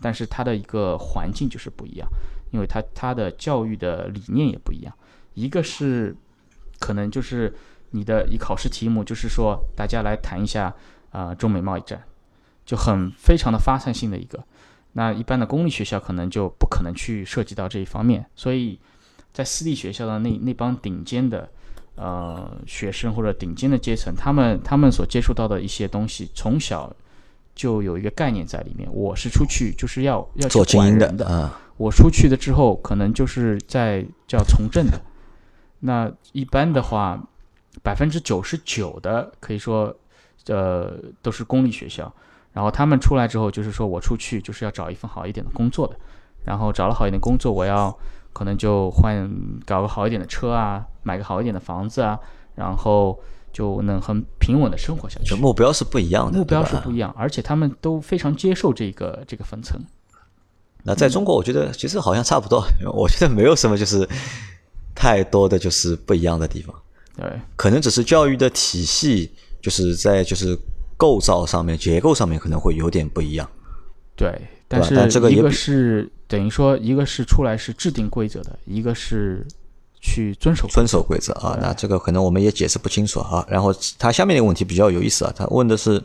[0.00, 2.08] 但是它的一个环境就是不一样，
[2.50, 4.94] 因为它它的教育的理念也不一样。
[5.34, 6.14] 一个是
[6.78, 7.52] 可能就是
[7.90, 10.72] 你的一考试题目，就是说大家来谈一下
[11.12, 12.02] 啊、呃中美贸易战，
[12.66, 14.42] 就很非常的发散性的一个。
[14.94, 18.78] 那一般的公立学校可能就不可能去涉及到这一方面，所以
[19.32, 21.48] 在私立学校的那那帮顶尖的
[21.94, 26.94] 呃学生或者顶尖的阶层，他们他们所接触到的一些东西，从小
[27.54, 28.86] 就有一个概念在里面。
[28.92, 35.00] 我是出去就是要要做精英人的，啊，我出去了之后，可能就是在叫从政的。
[35.80, 37.18] 那一般的话，
[37.82, 39.96] 百分之九十九的可以说，
[40.46, 42.12] 呃，都是公立学校。
[42.52, 45.96] 然后他们出来之后，就是说我出去就是要找一份好一点的工作的。
[46.44, 47.96] 然后找了好一点工作，我要
[48.32, 49.30] 可能就换
[49.64, 52.18] 搞个好一点的车啊，买个好一点的房子啊，
[52.56, 53.16] 然后
[53.52, 55.36] 就能很平稳的生活下去就。
[55.36, 59.80] 目标是不一样的，目标是不一样，而且他们都非常接受这个这个分层。
[60.82, 64.08] 那在中国，我觉得其实好像差不多，我觉得没有什么就是
[64.96, 66.74] 太多的就是不一样的地方，
[67.16, 70.58] 对，可能只是教育的体系就是在就是
[70.98, 73.48] 构造上面、结构上面可能会有点不一样。
[74.14, 79.46] 对，但是但这个一个是等于说，一个是出来是制定规则的，一个是
[80.00, 83.46] 去遵守遵守规则啊，那这个可能我们也解释不清楚啊。
[83.48, 86.02] 然后他下面那个问题比较有意思啊，他问的是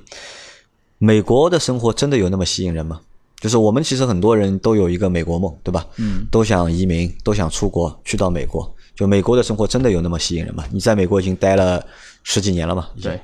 [0.99, 3.01] 美国的生活真的有那么吸引人吗？
[3.39, 5.85] 就是我们其实很多人都有一个美国梦，对吧？
[5.97, 8.73] 嗯，都想移民，都想出国，去到美国。
[8.95, 10.63] 就美国的生活真的有那么吸引人吗？
[10.71, 11.85] 你在美国已经待了
[12.23, 12.89] 十几年了嘛？
[12.99, 13.19] 对。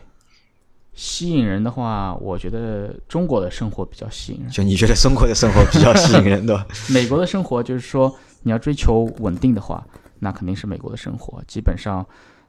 [0.94, 4.50] 吸引人的话，我觉得中国的生活比较吸引人。
[4.50, 6.68] 就你觉得中国的生活比较吸引人，对吧？
[6.94, 9.86] 美国的生活就是说，你要追求稳定的话，
[10.20, 11.44] 那肯定是美国的生活。
[11.48, 12.06] 基本上，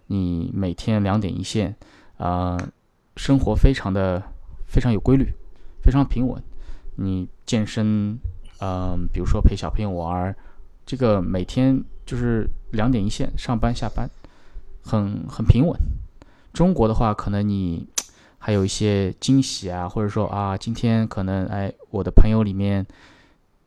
[0.08, 1.74] 你每天两点一线，
[2.18, 2.58] 呃，
[3.16, 4.22] 生活非常的
[4.66, 5.32] 非常有规律，
[5.82, 6.42] 非常平稳。
[6.96, 8.18] 你健身，
[8.60, 10.36] 嗯、比如说陪小朋友玩儿，
[10.84, 14.08] 这个每天就是两点一线，上班下班，
[14.82, 15.78] 很很平稳。
[16.52, 17.84] 中国的话，可能你
[18.46, 22.84] 还有一些惊喜啊，或者说啊，今天可能哎，我的朋友里面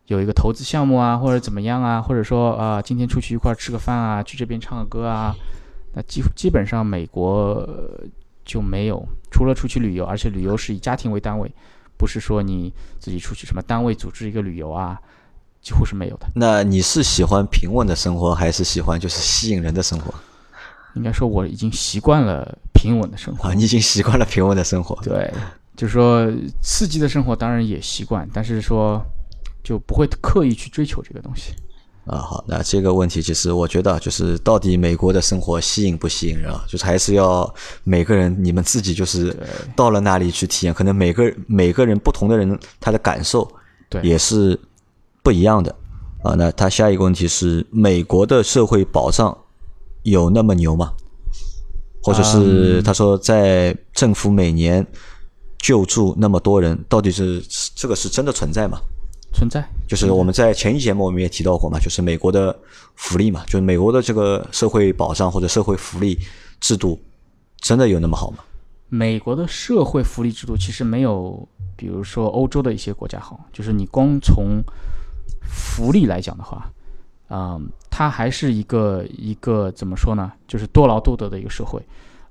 [0.05, 5.35] 有一个投资项目啊，或者怎么样啊，或者说啊，今天出去一块儿吃个饭啊，去这边唱个歌啊，
[5.95, 8.03] 那基基本上美国呃
[8.45, 11.51] 就没有，除了出去旅游，而且旅游是以家庭为单位，
[11.97, 15.01] 不是说你自己出去什么单位组织一个旅游啊，
[15.59, 16.27] 几乎是没有的。
[16.35, 20.13] 那你是喜欢平稳的生活，还是喜欢就是吸引人的生活
[20.93, 25.33] 应该说我已经习惯了平稳的生活啊？，你已经习惯了平稳的生活，对，
[25.75, 26.25] 就是说
[26.61, 29.01] 刺激的生活当然也习惯，但是说
[29.63, 31.53] 就不会刻意去追求这个东西。
[32.05, 36.63] 啊，好，那这个问题其实我觉得啊就是到底美国的生活吸引不吸引人啊？
[36.65, 39.35] 就是还是要每个人你们自己就是
[39.75, 43.45] 到了那里去体验，可能每个每个人不同的人他的感受
[43.89, 44.57] 对也是
[45.21, 45.75] 不一样的
[46.23, 46.33] 啊。
[46.35, 49.37] 那他下一个问题是美国的社会保障
[50.03, 50.93] 有那么牛吗？
[52.07, 54.85] 或者是他说在政府每年
[55.59, 57.43] 救助那么多人，到底是
[57.75, 58.79] 这个是真的存在吗？
[59.33, 62.57] 存在，就是我们在前一节目我们也提到过嘛，就是美国的
[62.95, 66.17] 福利嘛，就是美国的这个社会保障或者社会福利
[66.61, 66.97] 制度
[67.59, 68.37] 真的有那么好吗？
[68.87, 71.45] 美国的社会福利制度其实没有，
[71.75, 73.37] 比如说欧洲的一些国家好。
[73.51, 74.63] 就是你光从
[75.41, 76.71] 福利来讲的话，
[77.29, 80.31] 嗯，它还是一个一个怎么说呢？
[80.47, 81.81] 就是多劳多得的一个社会。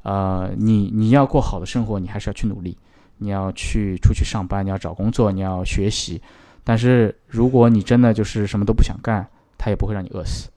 [0.02, 2.76] 呃，你你要过好的生活，你还是要去努力，
[3.18, 6.20] 你要去出去上班，你要找工作，你要学习。
[6.62, 9.26] 但是如果你真的就是什么都不想干，
[9.58, 10.48] 他也不会让你饿死。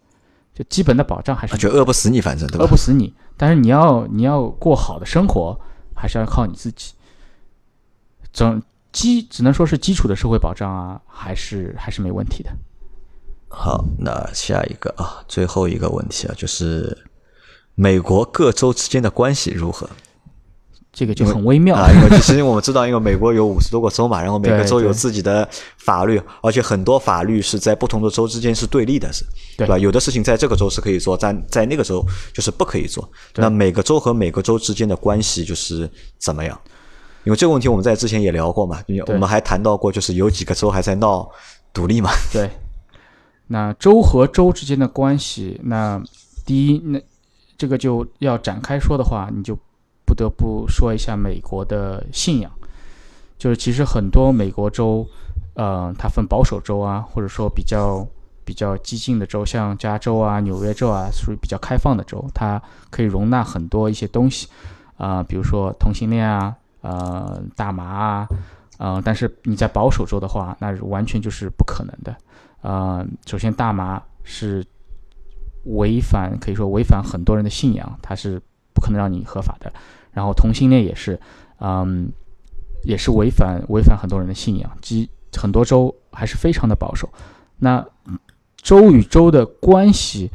[0.54, 2.64] 就基本的保障还是就饿不死你，反正对吧？
[2.64, 5.60] 饿不死你，但是你要你要过好的生活，
[5.96, 6.94] 还是要靠你自己。
[8.32, 8.62] 整
[8.92, 12.52] 基只能说是基础的社会保障啊，还是还是没问题的。
[13.50, 16.97] 好，那下一个啊，最后一个问题啊，就是
[17.76, 19.89] 美国各州之间的关系如何？
[20.91, 25.47] 这个就很微妙啊，因为其实我们知道，因为美国有五十多个州嘛，然后每个州有自己的
[25.78, 29.24] 法律，而且很多法律是在不同的州之间是对立的，是，
[29.56, 29.78] 对吧？
[29.78, 33.08] 有的事情在这个州是可以做，在在那个州就是不可以做。
[33.36, 36.60] 那每个州和每个州之间的关系就是怎么样？
[37.24, 41.30] 因为这个问题我们在之前也聊过嘛，我们还谈到过，就是有几个州还在闹
[41.72, 42.10] 独立嘛。
[42.34, 42.50] 对，
[43.50, 46.02] 那州和州之间的关系，那
[46.45, 47.02] 第一，那
[47.58, 49.60] 这个就要展开说的话，你就。
[50.06, 52.52] 不得不说一下美国的信仰，
[53.38, 55.08] 就是其实很多美国州，
[55.54, 58.04] 呃，它分保守州啊，或者说比较
[58.43, 64.47] 比较激进的州，像加州啊、纽约州啊，属于比较开放的州，它可以容纳很多一些东西，
[64.97, 68.28] 啊，比如说同性恋啊，呃，大麻啊，
[68.80, 72.18] 嗯，但是你在保守州的话，那完全就是不可能的，
[72.62, 74.66] 呃，首先大麻是
[75.66, 78.41] 违反，可以说违反很多人的信仰，它是
[78.74, 79.72] 不可能让你合法的。
[80.12, 81.20] 然后同性恋也是，
[81.60, 82.12] 嗯，
[82.84, 87.10] 也是违反违反很多人的信仰，即很多州还是非常的保守。
[87.57, 87.86] 那
[88.57, 90.32] 州与州的关系，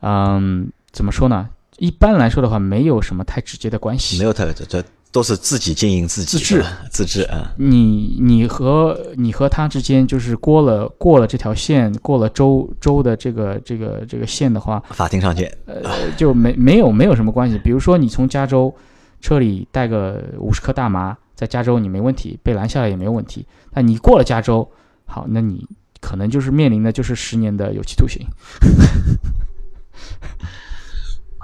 [0.00, 1.48] 嗯，怎么说呢？
[1.78, 4.84] 一般来说的话，没有什么太直接的关系，没有太直接
[5.14, 7.54] 都是自己经营自己，自治自治啊。
[7.56, 17.56] 你你和你和他之间就是过了过了这条线，过了州州的这个这个这个线的话，法庭上见，呃，就没没有没有什么关系。
[17.62, 18.74] 比如说你从加州。
[19.20, 23.46] 车里带个五十克大麻，在加州你没问题，被拦下来也没有问题。
[23.72, 24.70] 但你过了加州，
[25.06, 25.66] 好，那你
[25.98, 28.20] 可能就是面临的就是十年的有期徒刑。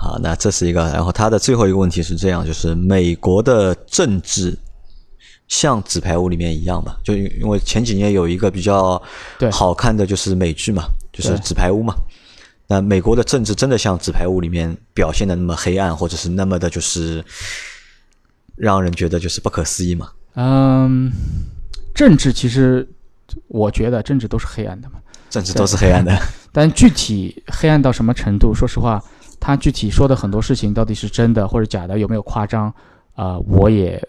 [0.03, 0.80] 好，那这是一个。
[0.84, 4.57] 然后他的最后一个问题是这样，就是美国的政治
[5.46, 6.96] 像纸牌屋里面一样嘛？
[7.05, 9.01] 就因为前几年有一个比较
[9.53, 11.94] 好看的就是美剧嘛，就是纸牌屋嘛。
[12.66, 17.22] 那美国的政治真的像纸牌屋里面表现的那么黑暗，或者是那么的，就是
[18.57, 20.09] 让人觉得就是不可思议嘛？
[20.34, 21.11] 嗯，
[21.94, 22.88] 政治其实
[23.48, 26.16] 我觉得政治都是黑暗的嘛，政治都是黑暗的。
[26.53, 29.03] 但具体黑暗到什么程度，说实话，
[29.41, 32.72] 他具体说的很多事情到底是真的或者假的，有没有夸张
[33.14, 33.36] 啊？
[33.38, 34.01] 我也。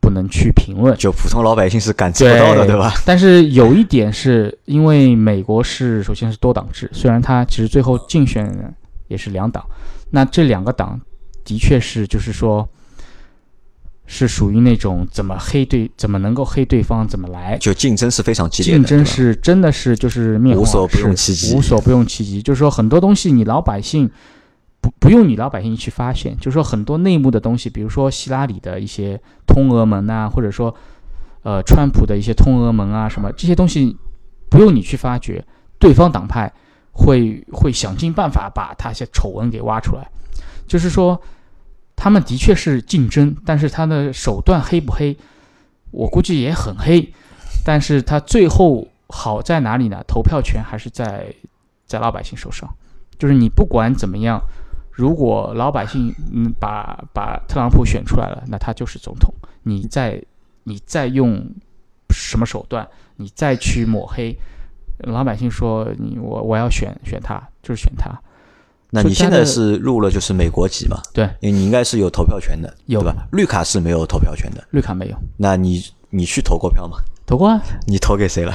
[0.00, 2.94] 不能去评论，就普通老百姓是感知不到的，对吧？
[3.04, 8.74] 但是有一点是因为美国是首先是多党制，虽然它其实最后竞选
[9.08, 9.62] 也是两党，
[10.08, 10.98] 那这两个党
[11.44, 12.66] 的确是就是说，
[14.06, 24.08] 是属于那种怎么黑对怎么能够黑对方怎么来，就竞争是非常激烈的，竞争是真的是就是面无所不用其极，无所不用其极，就是说很多东西你老百姓。
[24.98, 30.74] 不用你老百姓去发现，就是说很多内幕的东西，比如说希拉里的一些通俄门啊，或者说，
[31.42, 33.96] 呃，川普的一些通俄门啊，什么这些东西，
[34.48, 35.44] 不用你去发掘，
[35.78, 36.52] 对方党派
[36.92, 40.08] 会会想尽办法把他些丑闻给挖出来。
[40.66, 41.20] 就是说，
[41.96, 45.16] 他们的确是竞争，但是他的手段黑不黑，
[45.90, 47.12] 我估计也很黑。
[47.64, 50.02] 但是他最后好在哪里呢？
[50.06, 51.34] 投票权还是在
[51.86, 52.68] 在老百姓手上，
[53.18, 54.40] 就是你不管怎么样。
[54.98, 59.32] 如果老百姓嗯把把特朗普选出来了，那他就是总统。
[59.62, 60.20] 你再
[60.64, 61.40] 你再用
[62.10, 62.84] 什么手段，
[63.14, 64.36] 你再去抹黑
[64.98, 68.10] 老百姓，说你我我要选选他，就是选他。
[68.90, 71.00] 那你现在是入了就是美国籍嘛？
[71.14, 73.28] 对，因为你应该是有投票权的，有吧？
[73.30, 75.16] 绿卡是没有投票权的，绿卡没有。
[75.36, 75.80] 那你
[76.10, 76.98] 你去投过票吗？
[77.24, 77.62] 投过啊。
[77.86, 78.52] 你投给谁了？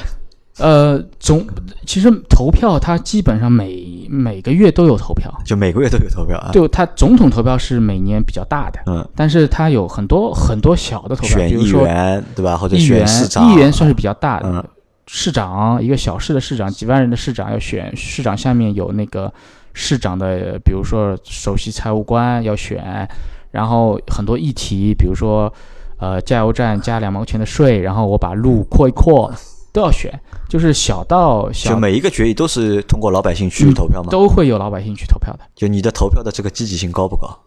[0.60, 1.43] 呃，总
[1.86, 6.51] 其实投票，它基本上每每个月都有投票，就每个月都有投票啊。
[6.54, 12.56] 就它总统投票是每年比较大的，嗯，但是它有很多很多小的投票，选议员对吧？
[12.56, 14.64] 或者选市长，议员算是比较大的，
[15.08, 19.34] 市长一个小市的市长，几万人的市长要选市长，下面有那个
[19.74, 23.10] 市长的，比如说首席财务官要选，
[23.49, 25.51] 然后很多议题，比如说
[25.97, 29.34] 呃加油站加两毛钱的税，然后我把路扩一扩。
[29.74, 30.13] 都要选，
[30.47, 34.09] 就是小到小，就每一个决议都是通过老百姓去投票吗？
[34.11, 35.39] 都会有老百姓去投票的。
[35.55, 37.39] 就你的投票的这个积极性高不高？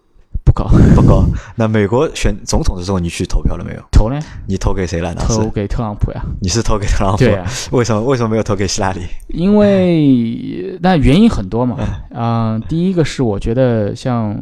[0.44, 1.24] 不高，不高。
[1.56, 3.82] 那美国选总统的时候，你去投票了没有？
[3.90, 4.18] 投呢？
[4.46, 5.12] 你投给谁了？
[5.14, 6.22] 呢投给特朗普呀。
[6.40, 7.18] 你是投给特朗普？
[7.18, 7.44] 对啊。
[7.72, 9.00] 为什么为什么没有投给希拉里？
[9.28, 11.76] 因为那原因很多嘛。
[12.10, 14.36] 嗯，第一个是我觉得像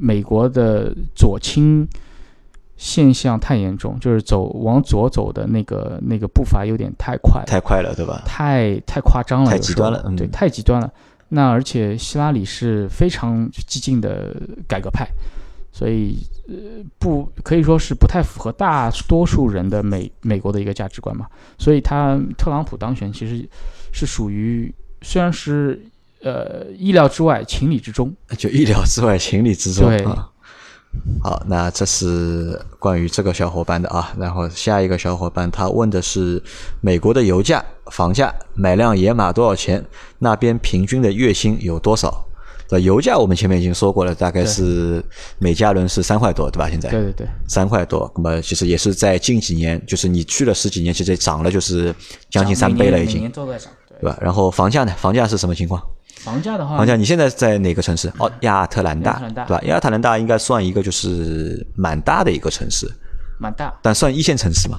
[0.00, 1.86] 美国的左倾
[2.78, 8.22] 现象太严重，就是走往左走的那个那个步伐有点太快，太快了，对吧？
[8.24, 10.04] 太太夸张了，太极端了。
[10.06, 10.88] 嗯对，太极端了。
[11.28, 14.34] 那而且希拉里是非常激进的
[14.68, 15.08] 改革派，
[15.72, 16.18] 所以
[16.48, 16.54] 呃
[17.00, 21.26] 不可以说是不太符合大多数人的美美国的一个价值观嘛。
[21.58, 23.44] 所以他特朗普当选其实
[23.90, 24.72] 是属于
[25.02, 25.84] 虽然是
[26.22, 29.88] 呃意料之外情理之中，就意料之外情理之中。
[29.88, 30.06] 对。
[31.22, 34.12] 好，那这是关于这个小伙伴的啊。
[34.18, 36.42] 然后下一个小伙伴他问的是
[36.80, 39.84] 美国的油价、房价，买辆野马多少钱？
[40.18, 42.24] 那边平均的月薪有多少？
[42.68, 45.02] 对，油价我们前面已经说过了，大概是
[45.38, 46.68] 每加仑是三块多，对吧？
[46.68, 48.10] 现在对对对，三块多。
[48.16, 51.94] 那么其实也是在近几年，就是你去了十几年，其实涨了就是
[52.28, 53.14] 将近三倍了，已经。
[53.14, 54.18] 每年都在涨，对吧？
[54.20, 54.92] 然后房价呢？
[54.98, 55.82] 房价是什么情况？
[56.28, 58.12] 房价的话，房价你现在在哪个城市？
[58.18, 59.60] 哦，亚特兰大，对吧？
[59.62, 62.86] 亚特兰大应该算一个就是蛮大的一个城市，
[63.38, 64.78] 蛮大，但算一线城市嘛？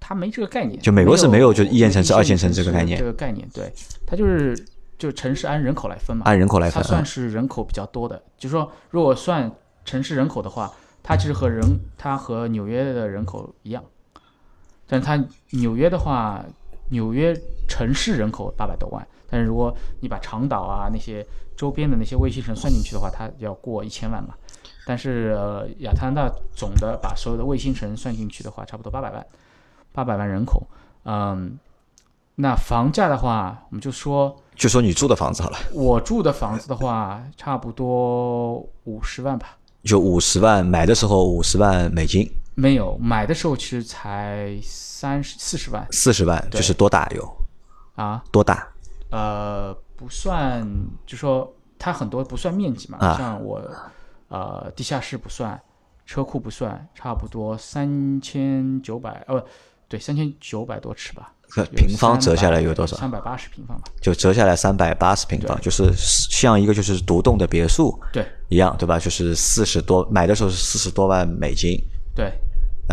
[0.00, 2.98] 它没这个概念，就美国是没有就一线城市、二线城市这个概念。
[2.98, 3.72] 这个概念，对，
[4.04, 4.58] 它就是
[4.98, 8.20] 就城市按人口来分嘛，按人口来分，它算是人口比较多的。
[8.36, 9.50] 就是说，如果算
[9.84, 10.68] 城市人口的话，
[11.02, 11.62] 它其实和人，
[11.96, 13.82] 它和纽约的人口一样，
[14.86, 15.22] 但它
[15.52, 16.44] 纽约的话，
[16.90, 17.34] 纽约
[17.68, 19.06] 城市人口八百多万。
[19.34, 21.26] 但是如果你把长岛啊那些
[21.56, 24.32] 周边的那些卫星城算进去的话，它要过一千万嘛。
[24.86, 29.26] 但是呃，亚特兰大总的把所有的卫星城算进去的话，差不多八百万，
[29.92, 30.64] 八百万人口。
[31.04, 31.58] 嗯，
[32.36, 35.58] 那房价的话，我们就说，就说你住的房子好了。
[35.72, 39.56] 我住的房子的话，差不多五十万吧。
[39.82, 42.30] 就五十万，买的时候五十万美金。
[42.54, 45.84] 没有，买的时候其实才三十四十万。
[45.90, 47.36] 四十万就是多大有？
[47.96, 48.22] 啊？
[48.30, 48.68] 多大？
[49.14, 50.68] 呃，不算，
[51.06, 53.62] 就说它很多不算面积嘛，像我，
[54.26, 55.60] 呃，地下室不算，
[56.04, 59.44] 车库不算，差不多三千九百，呃，
[59.86, 61.32] 对，三千九百多尺吧。
[61.76, 62.96] 平方折下来有多少？
[62.96, 63.84] 三百八十平方吧。
[64.02, 68.98] 就折下来三百八十平方，就是像一个就是独栋的别墅，对，一样，对吧？
[68.98, 71.78] 就是四十多，买的时候是四十多万美金，
[72.16, 72.32] 对。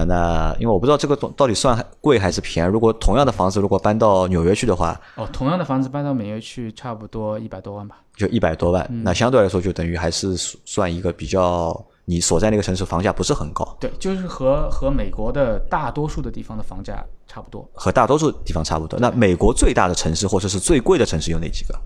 [0.05, 2.69] 那那，因为我不知道这个到底算贵还是便宜。
[2.69, 7.97] 如果同样的房子，如果搬到纽约去的话，哦，同样的房子搬到纽约去，差不多一百多万吧。
[8.15, 13.77] 就一百多万，那相对来说就等于还是算一个比较你所在那个城市房价不是很高。
[13.79, 17.67] 对，就是和和美国的大多数的地方的房价差不多。
[17.73, 18.99] 和大多数地方差不多。
[18.99, 21.79] 那美国最大的城市或者是最贵的城市有哪几个？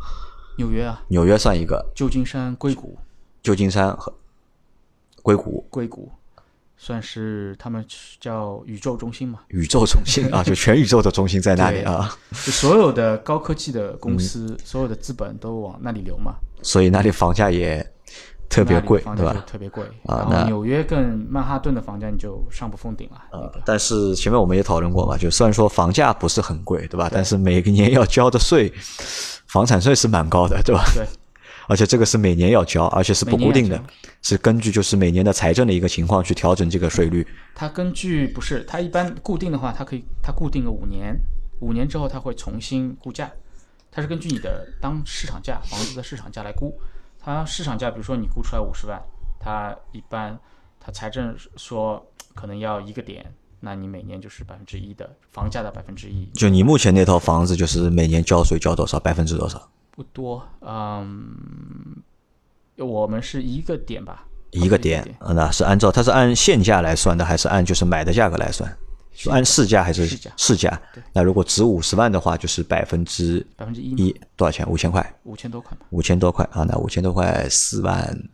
[0.57, 1.01] 纽约啊。
[1.09, 1.86] 纽约算一个。
[1.93, 2.97] 旧金山、硅谷。
[3.43, 4.13] 旧金山和
[5.22, 5.66] 硅谷。
[5.70, 6.11] 硅谷。
[6.86, 7.84] 算是他们
[8.20, 9.40] 叫宇宙中心嘛？
[9.48, 12.16] 宇宙中心啊，就全宇宙的中心在那里啊？
[12.46, 16.36] 就所有的高科技的公司，所有的资本都往那里流嘛。
[16.62, 17.84] 所以那里房价也
[18.48, 19.44] 特别贵，对吧？
[19.48, 20.28] 特别贵啊。
[20.30, 23.52] 那纽约跟曼哈顿的房价你就上不封顶了。
[23.66, 27.10] 但是前面我们也讨论过嘛，就虽然说房价不是很贵，对吧？
[27.12, 28.72] 但是每个年要交的税，
[29.48, 30.84] 房产税是蛮高的，对吧？
[30.94, 31.04] 对。
[31.68, 33.82] 而且这个是每年要交，而且是不固定的，
[34.22, 37.26] 是根据就是每年的财政的一个情况去调整这个税率。
[37.53, 41.16] 它根据不是，它一般固定的话，它可以它固定个五年，
[41.59, 43.32] 五年之后它会重新估价，
[43.91, 46.78] 它是根据你的当市场价房子的市场价来估。
[47.20, 49.01] 它市场价，比如说你估出来五十万，
[49.39, 50.39] 它一般
[50.80, 52.05] 它财政说
[52.36, 56.30] 可能要一个点，那你每年就是百分之一的房价的百分之一。
[56.36, 58.99] 就你目前那套房子，就是每年交税交多少？
[58.99, 59.68] 百分之多少？
[59.96, 62.04] 不多，嗯，
[62.78, 68.70] 我们是一个点吧，一个点，那是按照它是按现价来算的，还是按就是买的价格来算？
[69.18, 70.78] 是按市价还是市价？
[71.14, 74.70] 那如果值五十万的话，就是百分之百分之一，多少钱？
[74.70, 75.16] 五千块？
[75.24, 78.30] 五千多块五千多块啊，那五千多块四万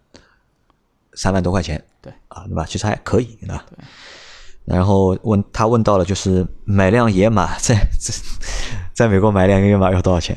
[1.14, 2.66] 三万多块钱，对啊，对吧？
[2.68, 3.64] 其实还可以，对吧？
[4.66, 8.14] 然后问他问到了，就是买辆野马，在在
[8.92, 10.36] 在美国买辆野马要多少钱？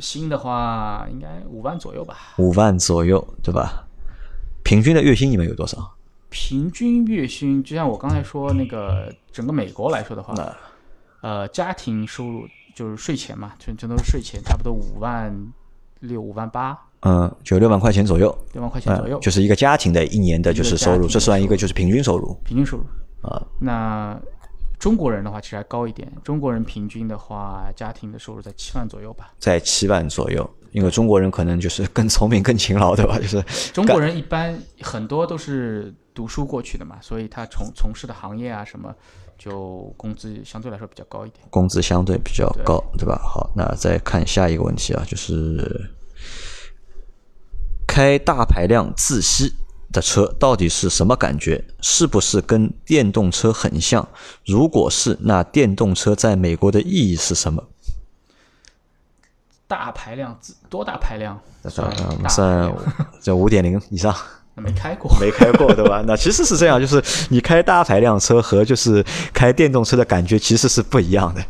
[0.00, 3.84] 新的话应该五万左右吧，五万左右对吧？
[4.62, 5.94] 平均的月薪你们有多少？
[6.30, 10.34] 平均月薪就像我刚才说那个整个美国来说的话，
[11.22, 15.34] 呃，家庭收入就是税前嘛，全全都是税前，差不多五万
[16.00, 16.78] 六、五万八。
[17.00, 18.36] 嗯，就六万块钱左右。
[18.52, 22.34] 六万块钱左右，就是一个家庭的一年的就是收入，这算一个就是平均收入。
[22.44, 22.84] 平均收入
[23.22, 24.20] 啊，那。
[24.78, 30.48] 中国人的话其实还高一点，中国人平均的话，家庭的收入在七万左右吧，在七万左右。
[30.72, 33.16] 因为中国人可能就是更聪明、更勤劳，对吧？
[33.20, 38.94] 就是中国人一般很多都是读书过去的嘛，所以他从从事的行业啊什么，
[39.38, 41.42] 就工资相对来说比较高一点。
[41.48, 43.18] 工资相对比较高，对吧？
[43.24, 45.90] 好，那再看下一个问题啊，就是
[47.86, 49.50] 开大排量自吸
[49.92, 51.64] 的车到底是什么感觉？
[51.80, 54.06] 是不是跟电动车很像？
[54.44, 57.64] 如果是，那电动车在美国的意义是什么？
[59.66, 61.38] 大排量自多大排量？
[61.68, 62.76] 算大排算量
[63.20, 64.14] 这五点零以上。
[64.60, 66.02] 没开过，没开过，对吧？
[66.08, 71.40] 那其实是这样，就是你开大排量车和就是开电动车的感觉其实是不一样的，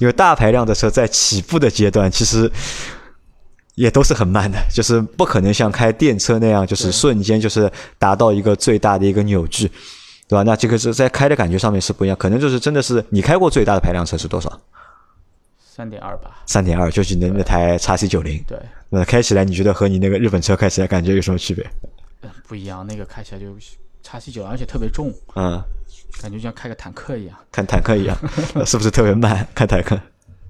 [0.00, 2.52] 因为大排量的车在起步的阶段其实
[3.74, 9.68] 也都是很慢的， 就是不可能像开电车那样，就是瞬间就是达到一个最大的一个扭矩，
[10.28, 10.42] 对吧？
[10.42, 14.60] 那这个是在开的感觉上面是不一样，可能就是真的是你开过最大的排量车是多少？
[15.74, 16.42] 三点二吧。
[16.46, 18.42] 三点二就是你的那台叉 C 九零。
[18.46, 18.58] 对。
[18.90, 21.66] 那开起来你觉得和你那个日本车开起来感觉有什么区别？
[22.46, 23.46] 不一样，那个开起来就
[24.02, 25.58] 叉 C 九，而且特别重，嗯，
[26.20, 28.14] 感觉像开个坦克一样，看坦克一样，
[28.66, 29.48] 是不是特别慢？
[29.54, 29.98] 开坦克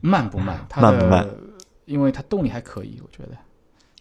[0.00, 0.58] 慢不慢？
[0.76, 1.24] 慢不慢？
[1.84, 3.36] 因为它动力还可以，我觉得，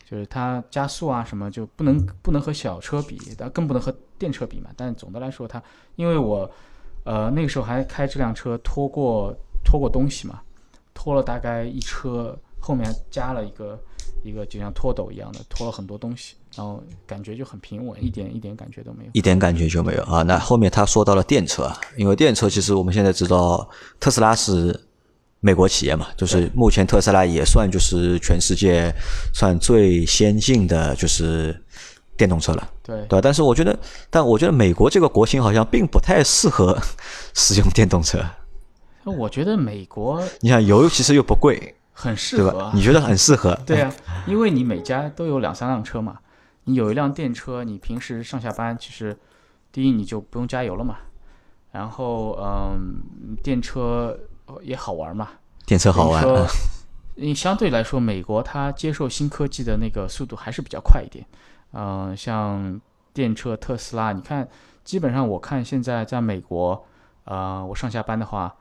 [0.09, 4.69] 就是它加速啊什么就不能不能和小车比，但更不能和电车比嘛。
[4.75, 5.61] 但总的来说，它
[5.95, 6.49] 因为我
[7.03, 10.41] 呃那个时候还开这辆车拖过拖过东西嘛，
[10.93, 13.79] 拖了大概一车，后面加了一个。
[14.23, 20.21] 一个就像拖斗一样的拖了很多东西，然后感觉就很平稳，一点一点感觉都没有，一点感觉就没有啊。
[20.21, 23.67] 那后面他说到了电车，因为电车其实我们现在知道
[23.99, 24.79] 特斯拉是
[25.41, 28.93] 美国企业嘛，就是目前特斯拉也算就是全世界
[29.33, 31.59] 算最先进的就是
[32.15, 33.19] 电动车了，对对吧？
[33.21, 33.77] 但是我觉得，
[34.09, 36.77] 但我觉得美国这个国情好像并不太适合
[37.33, 38.23] 使用电动车。
[39.03, 41.75] 我觉得美国，你想油其实又不贵。
[41.93, 43.53] 很适合，你觉得很适合？
[43.65, 43.93] 对呀，
[44.25, 46.17] 因为你每家都有两三辆车嘛，
[46.63, 49.15] 你有一辆电车，你平时上下班其实，
[49.71, 50.95] 第一你就不用加油了嘛，
[51.71, 54.17] 然后嗯，电车
[54.61, 55.29] 也好玩嘛，
[55.65, 56.25] 电车好玩。
[57.15, 61.25] 你相对来说，美国它接受新科技的那个速度还是比较快一点。
[61.73, 62.79] 嗯，像
[63.13, 64.47] 电车特斯拉，你看，
[64.83, 66.85] 基本上我看现在在美国，
[67.25, 68.55] 呃，我上下班的话。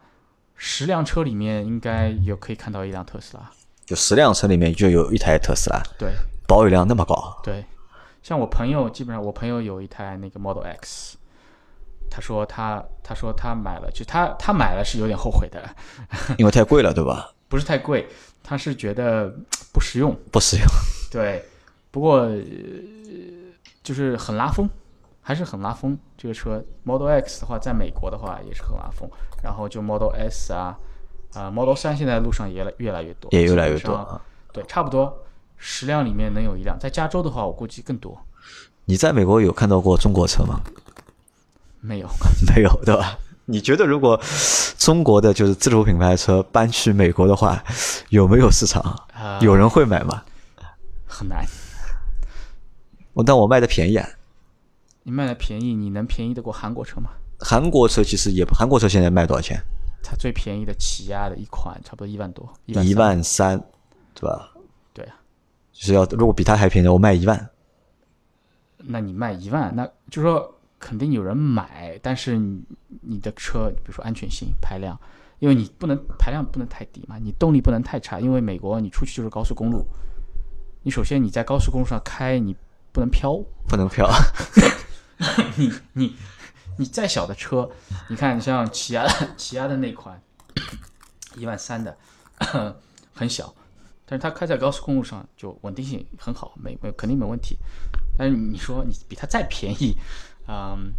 [0.63, 3.51] 十辆车里面应该有可以看到一辆特斯拉，
[3.87, 5.83] 就十辆车里面就有一台特斯拉。
[5.99, 6.13] 对，
[6.47, 7.41] 保有量那么高。
[7.43, 7.65] 对，
[8.23, 11.17] 像我朋友，基本上我朋友有一台那个 Model X，
[12.11, 15.63] 他说他他说他买了，就他他买了是有点后悔的，
[16.37, 17.33] 因为太贵了，对吧？
[17.49, 18.09] 不是太贵，
[18.43, 19.33] 他是觉得
[19.73, 20.15] 不实用。
[20.31, 20.67] 不实用。
[21.11, 21.45] 对，
[21.91, 22.29] 不过
[23.83, 24.69] 就是很拉风。
[25.23, 29.09] 还是很拉风，这个车 Model X 的话，在美国的话也是很拉风。
[29.45, 30.77] 然后就 Model S 啊，
[31.35, 34.21] 啊 Model 三现在路上也越来越多，也越来越多。
[34.51, 35.23] 对，差不多
[35.57, 36.77] 十辆里面能有一辆。
[36.81, 38.19] 在加州的话，我估计更多。
[38.87, 40.63] 你在美国有看到过中国车吗？
[41.81, 42.09] 没有，
[42.55, 43.19] 没有，对吧？
[43.47, 44.21] 你觉得如果
[44.79, 47.63] 中国的就是自主品牌车搬去美国的话，
[48.11, 48.97] 有没有市场？
[49.41, 50.23] 有人会买吗？
[51.07, 51.45] 很难。
[53.13, 54.09] 我但我卖的便宜啊。
[55.03, 57.11] 你卖的便宜，你能便宜得过韩国车吗？
[57.41, 59.61] 韩国车其实也，韩国车现在卖多少钱？
[60.03, 63.59] 它最便宜的起亚的一款差不多一万多，一万三，
[64.15, 64.51] 对吧？
[64.95, 65.15] 对啊，
[65.73, 67.49] 就是要如果比它还便宜，我卖一万。
[68.77, 72.65] 那你卖一万，那就说肯定有人买，但是你
[73.03, 74.99] 你的车，比如说安全性、排量，
[75.39, 79.87] 因为你不能排量不能太低嘛，你动力不能太差，因为美国你出去就是高速公路，
[80.83, 82.57] 你首先你在高速公路上开，你
[82.91, 83.37] 不能飘，
[83.69, 84.11] 不能飘。
[85.57, 86.17] 你你
[86.79, 87.71] 你再小的车，
[88.09, 90.19] 你看像起亚的起亚的那款
[91.37, 91.95] 一万三的，
[93.13, 93.55] 很小，
[94.07, 97.59] 但是它开在高速公路上就稳定性很好，没没肯定没问题。
[98.17, 99.95] 但是你说你比它再便宜，
[100.51, 100.93] 嗯，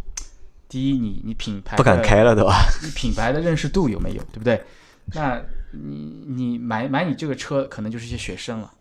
[0.68, 2.64] 第一你你品牌不敢开了对吧？
[2.82, 4.62] 你品牌的认识度有没有，对不对？
[5.12, 5.38] 那
[5.72, 8.72] 你你买买你这个车可能就是一些学生了，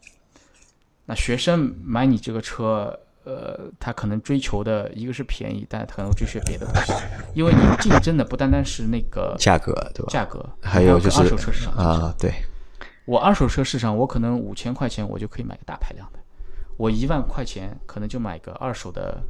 [1.05, 2.97] 那学生买你这个车。
[3.24, 6.91] 呃，他可能追求的一个是便宜，但他可能追求别的东西，
[7.36, 10.09] 因为你竞争的不单单是那个价格，对吧？
[10.09, 12.34] 价格，还有就是二手车市场啊，对。
[13.05, 16.17] 我二手车市场，我可能五千块钱我就可以买个大排量的，
[16.78, 19.22] 我一万块钱可能就买个二手的，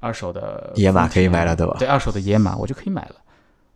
[0.00, 1.76] 二手的野马可以买了，对吧？
[1.78, 3.14] 对，二手的野马我就可以买了，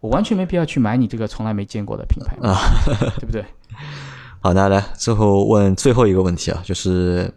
[0.00, 2.58] 我完全没必要去买你这个从来没见过的品牌啊，
[3.18, 3.44] 对不对？
[4.40, 7.32] 好，那来最后问最后一个问题啊，就是。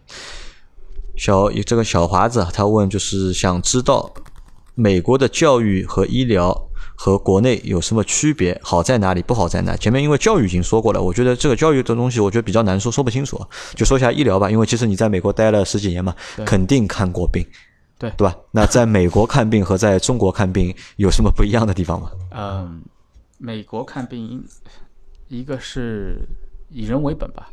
[1.18, 4.14] 小这个小华子他问，就是想知道
[4.74, 6.54] 美国的教育和医疗
[6.94, 8.60] 和国内有什么区别？
[8.62, 9.22] 好在哪里？
[9.22, 9.78] 不好在哪？
[9.78, 13.40] 前面因为教育已经说过了，我觉得这个教育的东西，我觉得比较难说，说不清楚。
[13.76, 16.14] 就说一下医疗吧，因为其实你在美国待了十几年嘛，
[16.46, 17.48] 肯定看过病，
[17.98, 18.36] 对对吧？
[18.52, 22.12] 那在美国看病和在中国看病有什么不一样的地方吗？
[22.32, 22.82] 嗯，
[23.38, 24.44] 美国看病，
[25.28, 26.20] 一个是
[26.70, 27.50] 以人为本吧。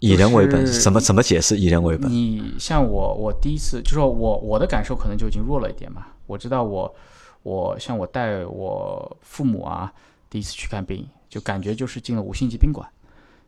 [0.00, 2.08] 以人为本，怎么怎么解释以人为本？
[2.08, 6.06] 你像我，我第一次就说我我的感受可能就已经弱了一点嘛。
[6.26, 6.94] 我知道我
[7.42, 9.92] 我像我带我父母啊，
[10.30, 12.88] 第一次去看病，就感觉就是进了五星级宾馆。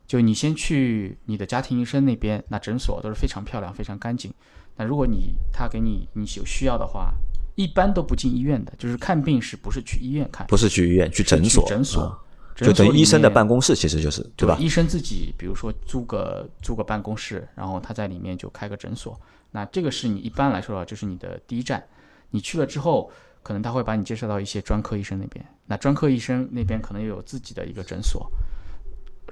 [0.05, 4.33] 就你先去你的家庭医生那边，那诊所都是非常漂亮、非常干净。
[4.75, 7.13] 那如果你他给你你有需要的话，
[7.55, 10.47] 一般都不进医院的，就是看病是不是去医院看？
[10.47, 12.17] 不是去医院，去诊所，诊所啊
[12.55, 13.55] 就等于医生的办公。
[13.55, 14.55] 公室，其实就是对吧？
[14.59, 19.19] 医生自己，比如说租个租个办公室，然后他在里面就开个诊所。
[19.51, 21.83] 那这个是你一般来说啊，就是你的第一站。
[22.29, 23.11] 你去了之后，
[23.43, 25.45] 可能他会把你介绍到一些专科医生那边。
[25.65, 28.31] 那专科医生那边可能又有自己的一个诊所。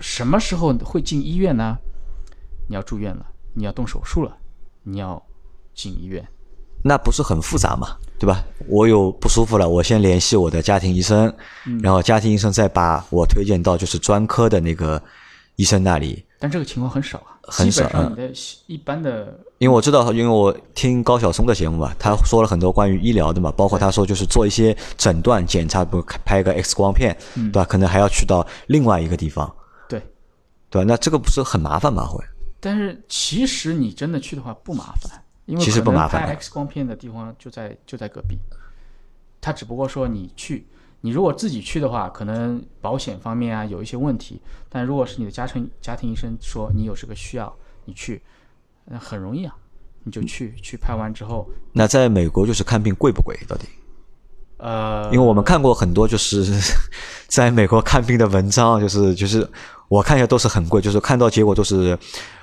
[0.01, 1.77] 什么时候会进医院呢？
[2.67, 4.37] 你要住院了，你要动手术了，
[4.83, 5.21] 你要
[5.79, 6.27] 进医院。
[6.83, 8.43] 那不是很复杂嘛，对吧？
[8.67, 11.33] 我有不舒服了，我先联系我的家庭医生，
[11.65, 15.01] 嗯然后家庭医生再把我推荐到就是专科的那个
[15.55, 16.25] 医生那里。
[16.39, 18.31] 但这个情况很少啊，很少你的
[18.67, 27.65] 一般的因为我知道，因为我听高晓松的节目嘛，他说了很多关于医疗的嘛，包括他说就是做一些诊断检查，不拍个 X 光片，对吧？
[27.65, 29.53] 可能还要去到另外一个地方，
[29.89, 30.01] 对。
[30.69, 30.85] 对吧？
[30.87, 32.05] 那这个不是很麻烦吗？
[32.05, 32.23] 会？
[32.61, 35.11] 但是其实你真的去的话不麻烦，
[35.49, 38.37] 因为其实不麻烦拍 X 光片的地方就在就在隔壁。
[39.41, 40.67] 他只不过说你去，
[41.01, 44.39] 你如果自己去的话，可能保险方面啊有一些问题。
[44.69, 47.51] 但如果是你的家庭家庭医生说你有这个需要，
[47.85, 48.21] 你去，
[48.85, 49.55] 那很容易啊，
[50.03, 53.35] 你就去去拍完之后，那在美国就是看病贵不贵？
[53.47, 53.67] 到底？
[54.57, 56.45] 呃，因为我们看过很多就是
[57.27, 59.49] 在美国看病的文章，就是就是
[59.87, 61.97] 我看一下都是很贵，就是看到结果都是，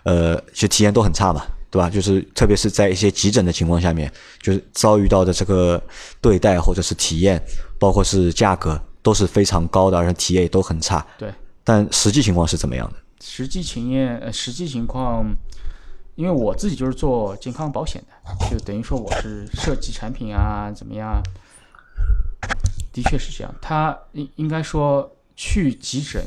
[0.04, 1.46] 呃，其实体验都很差嘛，
[1.76, 1.90] 对吧？
[1.90, 4.10] 就是特别是在一些急诊的情况下面，
[4.40, 5.82] 就是遭遇到的这个
[6.22, 7.38] 对待或者是体验，
[7.78, 11.06] 包括是价格都是非常高的，而且体验也都很差。
[11.18, 11.30] 对
[11.62, 12.96] 但实际情况是怎么样的？
[13.20, 15.26] 实际情验，呃，实际情况，
[16.14, 21.20] 因为我自己就是做健康保险的，就等于说我是设计产品啊，怎么样？
[22.90, 23.54] 的确是这样。
[23.60, 26.24] 他应应该说去急诊，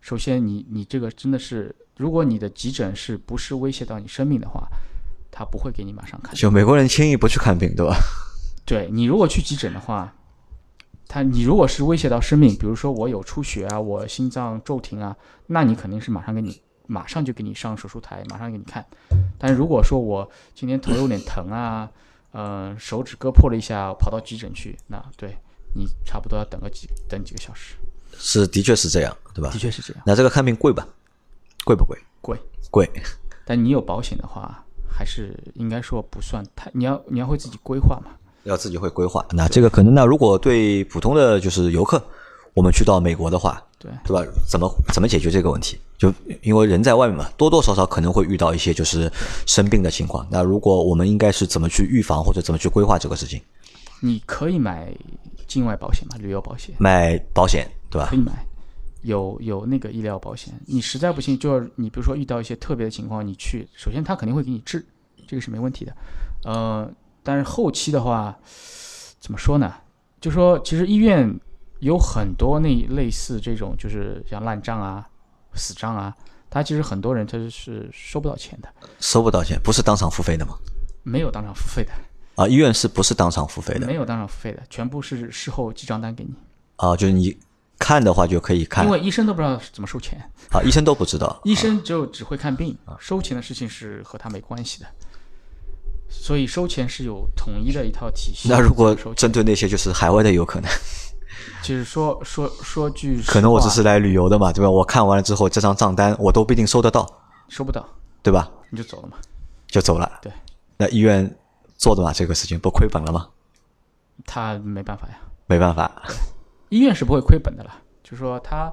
[0.00, 4.68] 首先你你这个真的是，如果你的急诊是不是威胁到你生命的话，
[5.30, 6.34] 他不会给你马上看。
[6.34, 7.96] 就美国人轻易不去看病，对吧？
[8.64, 10.14] 对你如果去急诊的话，
[11.08, 15.16] 他你如果是威胁到生命，比如说我有出血啊，我心脏骤停啊，
[15.46, 18.84] 那你肯定是马上给你马上就给你上手术台，马上给你看。
[19.38, 21.90] 但如果说我今天头有点疼啊，
[22.30, 25.36] 呃，手指割破了一下，跑到急诊去，那对
[25.74, 27.74] 你差不多要等个几等几个小时。
[28.16, 29.58] 是，的确是这样，对吧的？
[29.58, 30.86] 确是这样，那这个看病贵吧？
[31.64, 31.98] 贵不贵？
[32.20, 32.38] 贵。
[32.70, 32.90] 贵。
[33.44, 38.12] 但你有保险的话，还是应该说不算太，你要你要会自己规划嘛。
[38.44, 39.24] 要自己会规划。
[39.30, 42.02] 那这个可能，那如果对普通的就是游客，
[42.54, 44.32] 我们去到美国的话，对对吧？
[44.48, 45.78] 怎么怎么解决这个问题？
[45.96, 49.10] 就因为人在外面嘛，多多少少可能会遇到一些就是
[49.46, 50.26] 生病的情况。
[50.28, 53.40] 那如果我们应该是怎么去预防或者怎么去规划这个事情？
[54.00, 54.92] 你可以买
[55.46, 56.74] 境外保险嘛，旅游保险。
[56.78, 58.16] 买保险，对吧可？
[58.16, 58.44] 以买，
[59.02, 60.52] 有有那个医疗保险。
[60.66, 64.84] 你实在不行，就是你比如说遇到一些特别的情况，你去，首先他肯定会给你治，
[65.26, 65.96] 这个是没问题的。
[66.44, 66.90] 呃，
[67.22, 68.36] 但是后期的话，
[69.20, 69.74] 怎么说呢？
[70.20, 71.32] 就说其实医院
[71.80, 75.08] 有很多那类似这种，就是像烂账啊、
[75.54, 76.16] 死账啊，
[76.48, 78.68] 他其实很多人他是收不到钱的，
[79.00, 80.56] 收不到钱，不是当场付费的吗？
[81.02, 81.90] 没有当场付费的，
[82.36, 83.84] 啊，医院是不是当场付费的？
[83.84, 86.32] 没有当场付费的，全部是事后记账单给你，
[86.76, 87.36] 啊，就是你
[87.82, 90.18] 看的话就可以看因为医生都不知道怎么收钱。
[90.50, 91.40] 啊，医生都不知道。
[91.44, 94.86] 医生就只会看病，啊收钱的事情是和他没关系的，
[96.08, 98.48] 所以收钱是有统一的一套体系。
[98.48, 100.68] 那如果针对那些就是海外的游客呢？
[101.62, 104.70] 就是说说说句，可能我只是来旅游的嘛，对吧？
[104.70, 107.08] 我看完了之后，这张账单我都不一定收得到，
[107.48, 107.84] 收不到，
[108.22, 108.50] 对吧？
[108.70, 109.16] 你就走了嘛。
[109.68, 110.10] 就走了。
[110.20, 110.30] 对，
[110.76, 111.34] 那医院
[111.78, 113.28] 做的嘛，这个事情不亏本了吗？
[114.26, 115.16] 他没办法呀，
[115.46, 115.90] 没办法，
[116.72, 117.82] 医院是不会亏本的了。
[118.02, 118.72] 就是说，他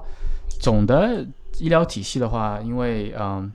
[0.58, 1.26] 总的
[1.58, 3.52] 医疗体系的话，因为嗯，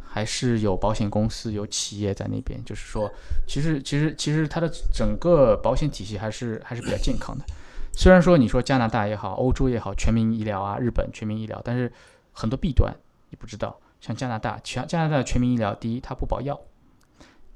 [0.00, 2.62] 还是有保险公司、有企业在那边。
[2.62, 3.10] 就是说，
[3.48, 7.44] 其实其实其实它的整个保险体系还是还是比较健康的。
[7.92, 11.90] 虽然说你说加拿大也好，欧洲也好，全民医疗啊，日本全民医疗，但是
[12.32, 12.94] 很多弊端
[13.30, 13.80] 你不知道。
[14.00, 16.58] 像加拿大，全加拿大全民医疗，第一它不保药，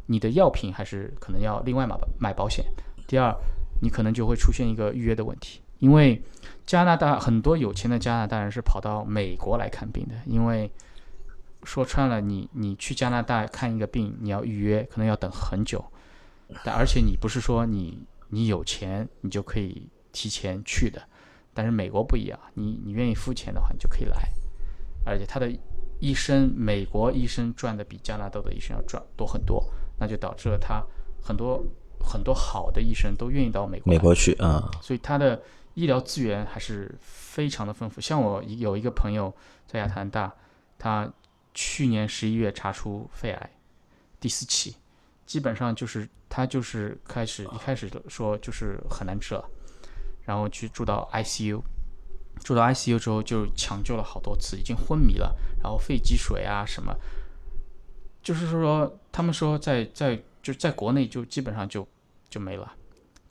[0.07, 2.65] 你的药品还是可能要另外买买保险。
[3.07, 3.35] 第二，
[3.81, 6.19] 你可能就会出现一个预约的问题，因为
[6.65, 10.71] 加拿大很多有钱的加拿大人是跑到美国来看病的，因为
[11.63, 15.85] 说穿了，你你去加拿大看一个病，你要预约，可能要等很久，
[16.65, 21.03] 但而且你不是说你你有钱你就可以提前去的，
[21.53, 24.17] 但是美国不一样，你你愿意付钱的话，你就可以来，
[25.05, 25.53] 而且他的
[26.01, 29.63] 医生，美国医生赚的比加拿大的医生要赚多很多，
[29.99, 30.83] 那就导致了他
[31.23, 31.63] 很多
[32.01, 35.39] 很多好的医生都愿意到美国美国去啊、所以他的
[35.75, 38.01] 医疗资源还是非常的丰富。
[38.01, 39.35] 像我一有一个朋友
[39.67, 40.33] 在亚特兰大，
[40.79, 41.13] 他
[41.53, 43.51] 去年十一月查出肺癌
[44.19, 44.77] 第四期，
[45.27, 49.45] 基本上就是他就是开始一开始说就是很难治了，
[50.25, 51.61] 然后去住到 ICU，
[52.43, 56.97] 住到 ICU 之后就抢救了好多次，已经昏迷了，然后肺积水啊什么，
[58.23, 61.87] 就是说他们说在在就在国内就基本上就
[62.29, 62.75] 就没了。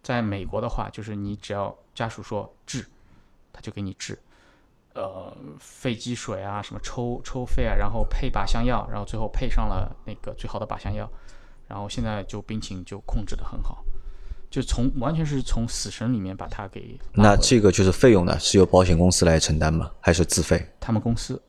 [0.01, 2.85] 在美国的话，就是你只要家属说治，
[3.51, 4.17] 他就给你治，
[4.93, 11.09] 呃，肺积水啊，什么抽抽肺啊，然后配靶向药，然后最后配上了那个最好的靶向药，
[11.67, 13.83] 然后现在就病情就控制的很好，
[14.49, 19.91] 就从完全是从死神里面把他给那这个就是费用呢，是由保险公司来承担吗？
[19.99, 20.63] 还是自费？
[20.79, 21.41] 他们公司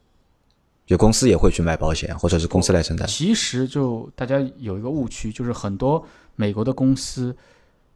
[0.86, 3.08] 就公司也会去买保险，或者是公司来承担？
[3.08, 7.34] 其实就大家有一个误区，就是很多美国的公司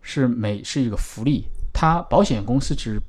[0.01, 1.44] 是美是一个福利，
[1.81, 3.01] 它保险公司只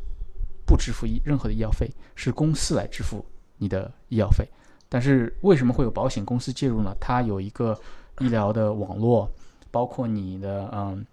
[0.63, 3.25] 不支付医任何的医药费，是公司来支付
[3.57, 4.47] 你的医药费。
[4.87, 6.95] 但是为什么会有保险公司介入呢？
[6.99, 7.75] 它有一个
[8.19, 9.27] 医疗的网络，
[9.71, 11.03] 包括你的嗯，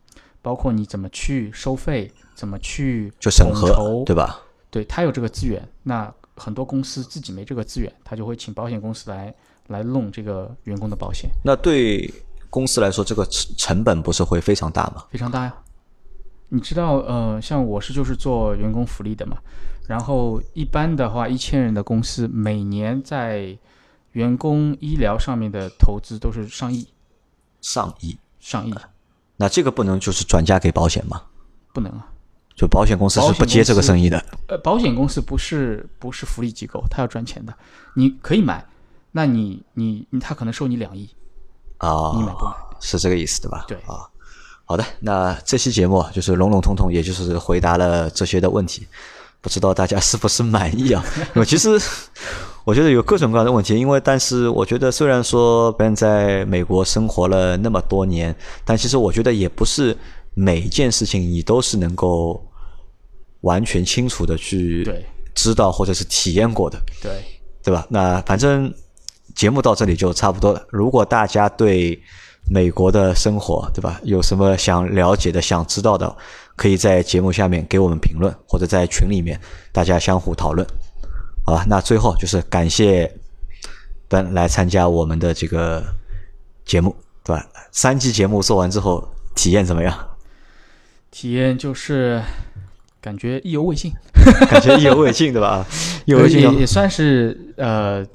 [0.43, 4.39] 包括你怎么去收费，怎么去就审核对吧？
[4.69, 9.35] 对他有这个资源，那很多公司自己没这个资源，他就会请保险公司来
[9.69, 12.13] 来弄这个员工的保险，那对
[12.51, 15.07] 公司来说，这个成成本不是会非常大吗？
[15.09, 15.55] 非常大呀。
[16.49, 19.37] 你知道，呃，像我是就是做员工福利的嘛，
[19.89, 23.57] 然后一般的话，一千人的公司每年在
[24.13, 26.89] 员工医疗上面的投资都是上亿，
[27.61, 28.75] 上亿，上亿，
[29.37, 31.23] 那这个不能就是转嫁给保险吗？
[31.73, 32.09] 不能啊。
[32.55, 34.19] 就保险公司是不接这个生意的
[34.49, 37.53] 呃，保险公司不是不是福利机构，它要赚钱的。
[37.95, 38.65] 你可以买，
[39.13, 41.07] 那你你你他可能收你两亿，
[41.77, 42.53] 啊你买不买？
[42.81, 43.65] 是这个意思对吧？
[43.69, 44.09] 对啊，
[44.69, 48.85] 好的，那这期节目啊就是笼笼统统，也就是回答了这些的问题，
[49.41, 51.05] 不知道大家是不是满意啊？
[51.37, 51.81] 因为其实
[52.65, 59.97] 我觉得有各种各样的问题，因为但是我觉得虽然说别人在美国生活了那么多年，但其实我觉得也不是
[60.35, 62.45] 每一件事情你都是能够
[63.43, 64.85] 完全清楚的去
[65.33, 66.77] 知道或者是体验过的。
[67.01, 67.23] 对，
[67.63, 67.87] 对吧？
[67.89, 68.75] 那反正
[69.37, 70.67] 节目到这里就差不多了。
[70.71, 71.97] 如果大家对
[72.49, 76.17] 美国的生活，对吧，有什么想了解的、想知道的，
[76.55, 79.41] 可以在节目下面给我们评论，或者在群里面
[79.73, 80.67] 大家相互讨论，
[81.45, 81.65] 好吧？
[81.69, 83.13] 那最后就是感谢
[84.09, 85.83] 本来参加我们的这个
[86.65, 86.95] 节目，
[87.25, 87.45] 对吧？
[87.73, 90.09] 三期节目做完之后，体验怎么样？
[91.11, 92.23] 体验就是
[93.01, 93.93] 感觉意犹未尽，
[94.49, 95.67] 感觉意犹未尽，对吧？
[96.07, 98.07] 意犹未尽也也算是呃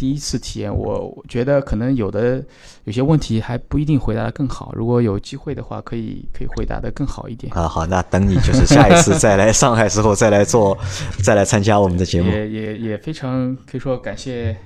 [0.00, 0.74] 第一次体验。
[0.74, 2.42] 我我觉得可能有的
[2.84, 7.52] 有些问题还不一定回答的更好，如果有机会的话，可以可以回答的更好一点。
[7.52, 10.76] 啊，好，那等你就是下一次再来上海之后，再来做，
[11.22, 12.30] 再来参加我们的节目。
[12.30, 14.56] 也也也非常可以说感谢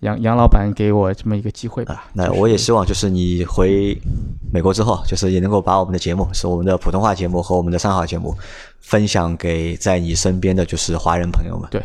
[0.00, 2.08] 杨杨老板给我这么一个机会吧。
[2.12, 3.98] 那我也希望就是你回
[4.52, 8.32] 美国之后，就是也能够把我们的节目，是我们的普通话节目和我们的上海节目，
[8.78, 11.82] 分享给在你身边的就是华人朋友们，对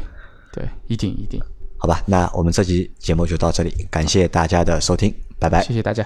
[0.54, 1.42] 对，一定一定，
[1.82, 2.04] 好吧？
[2.06, 5.64] 那我们这期节目就到这里，感谢大家的收听，拜拜。
[5.64, 6.06] 谢谢大家。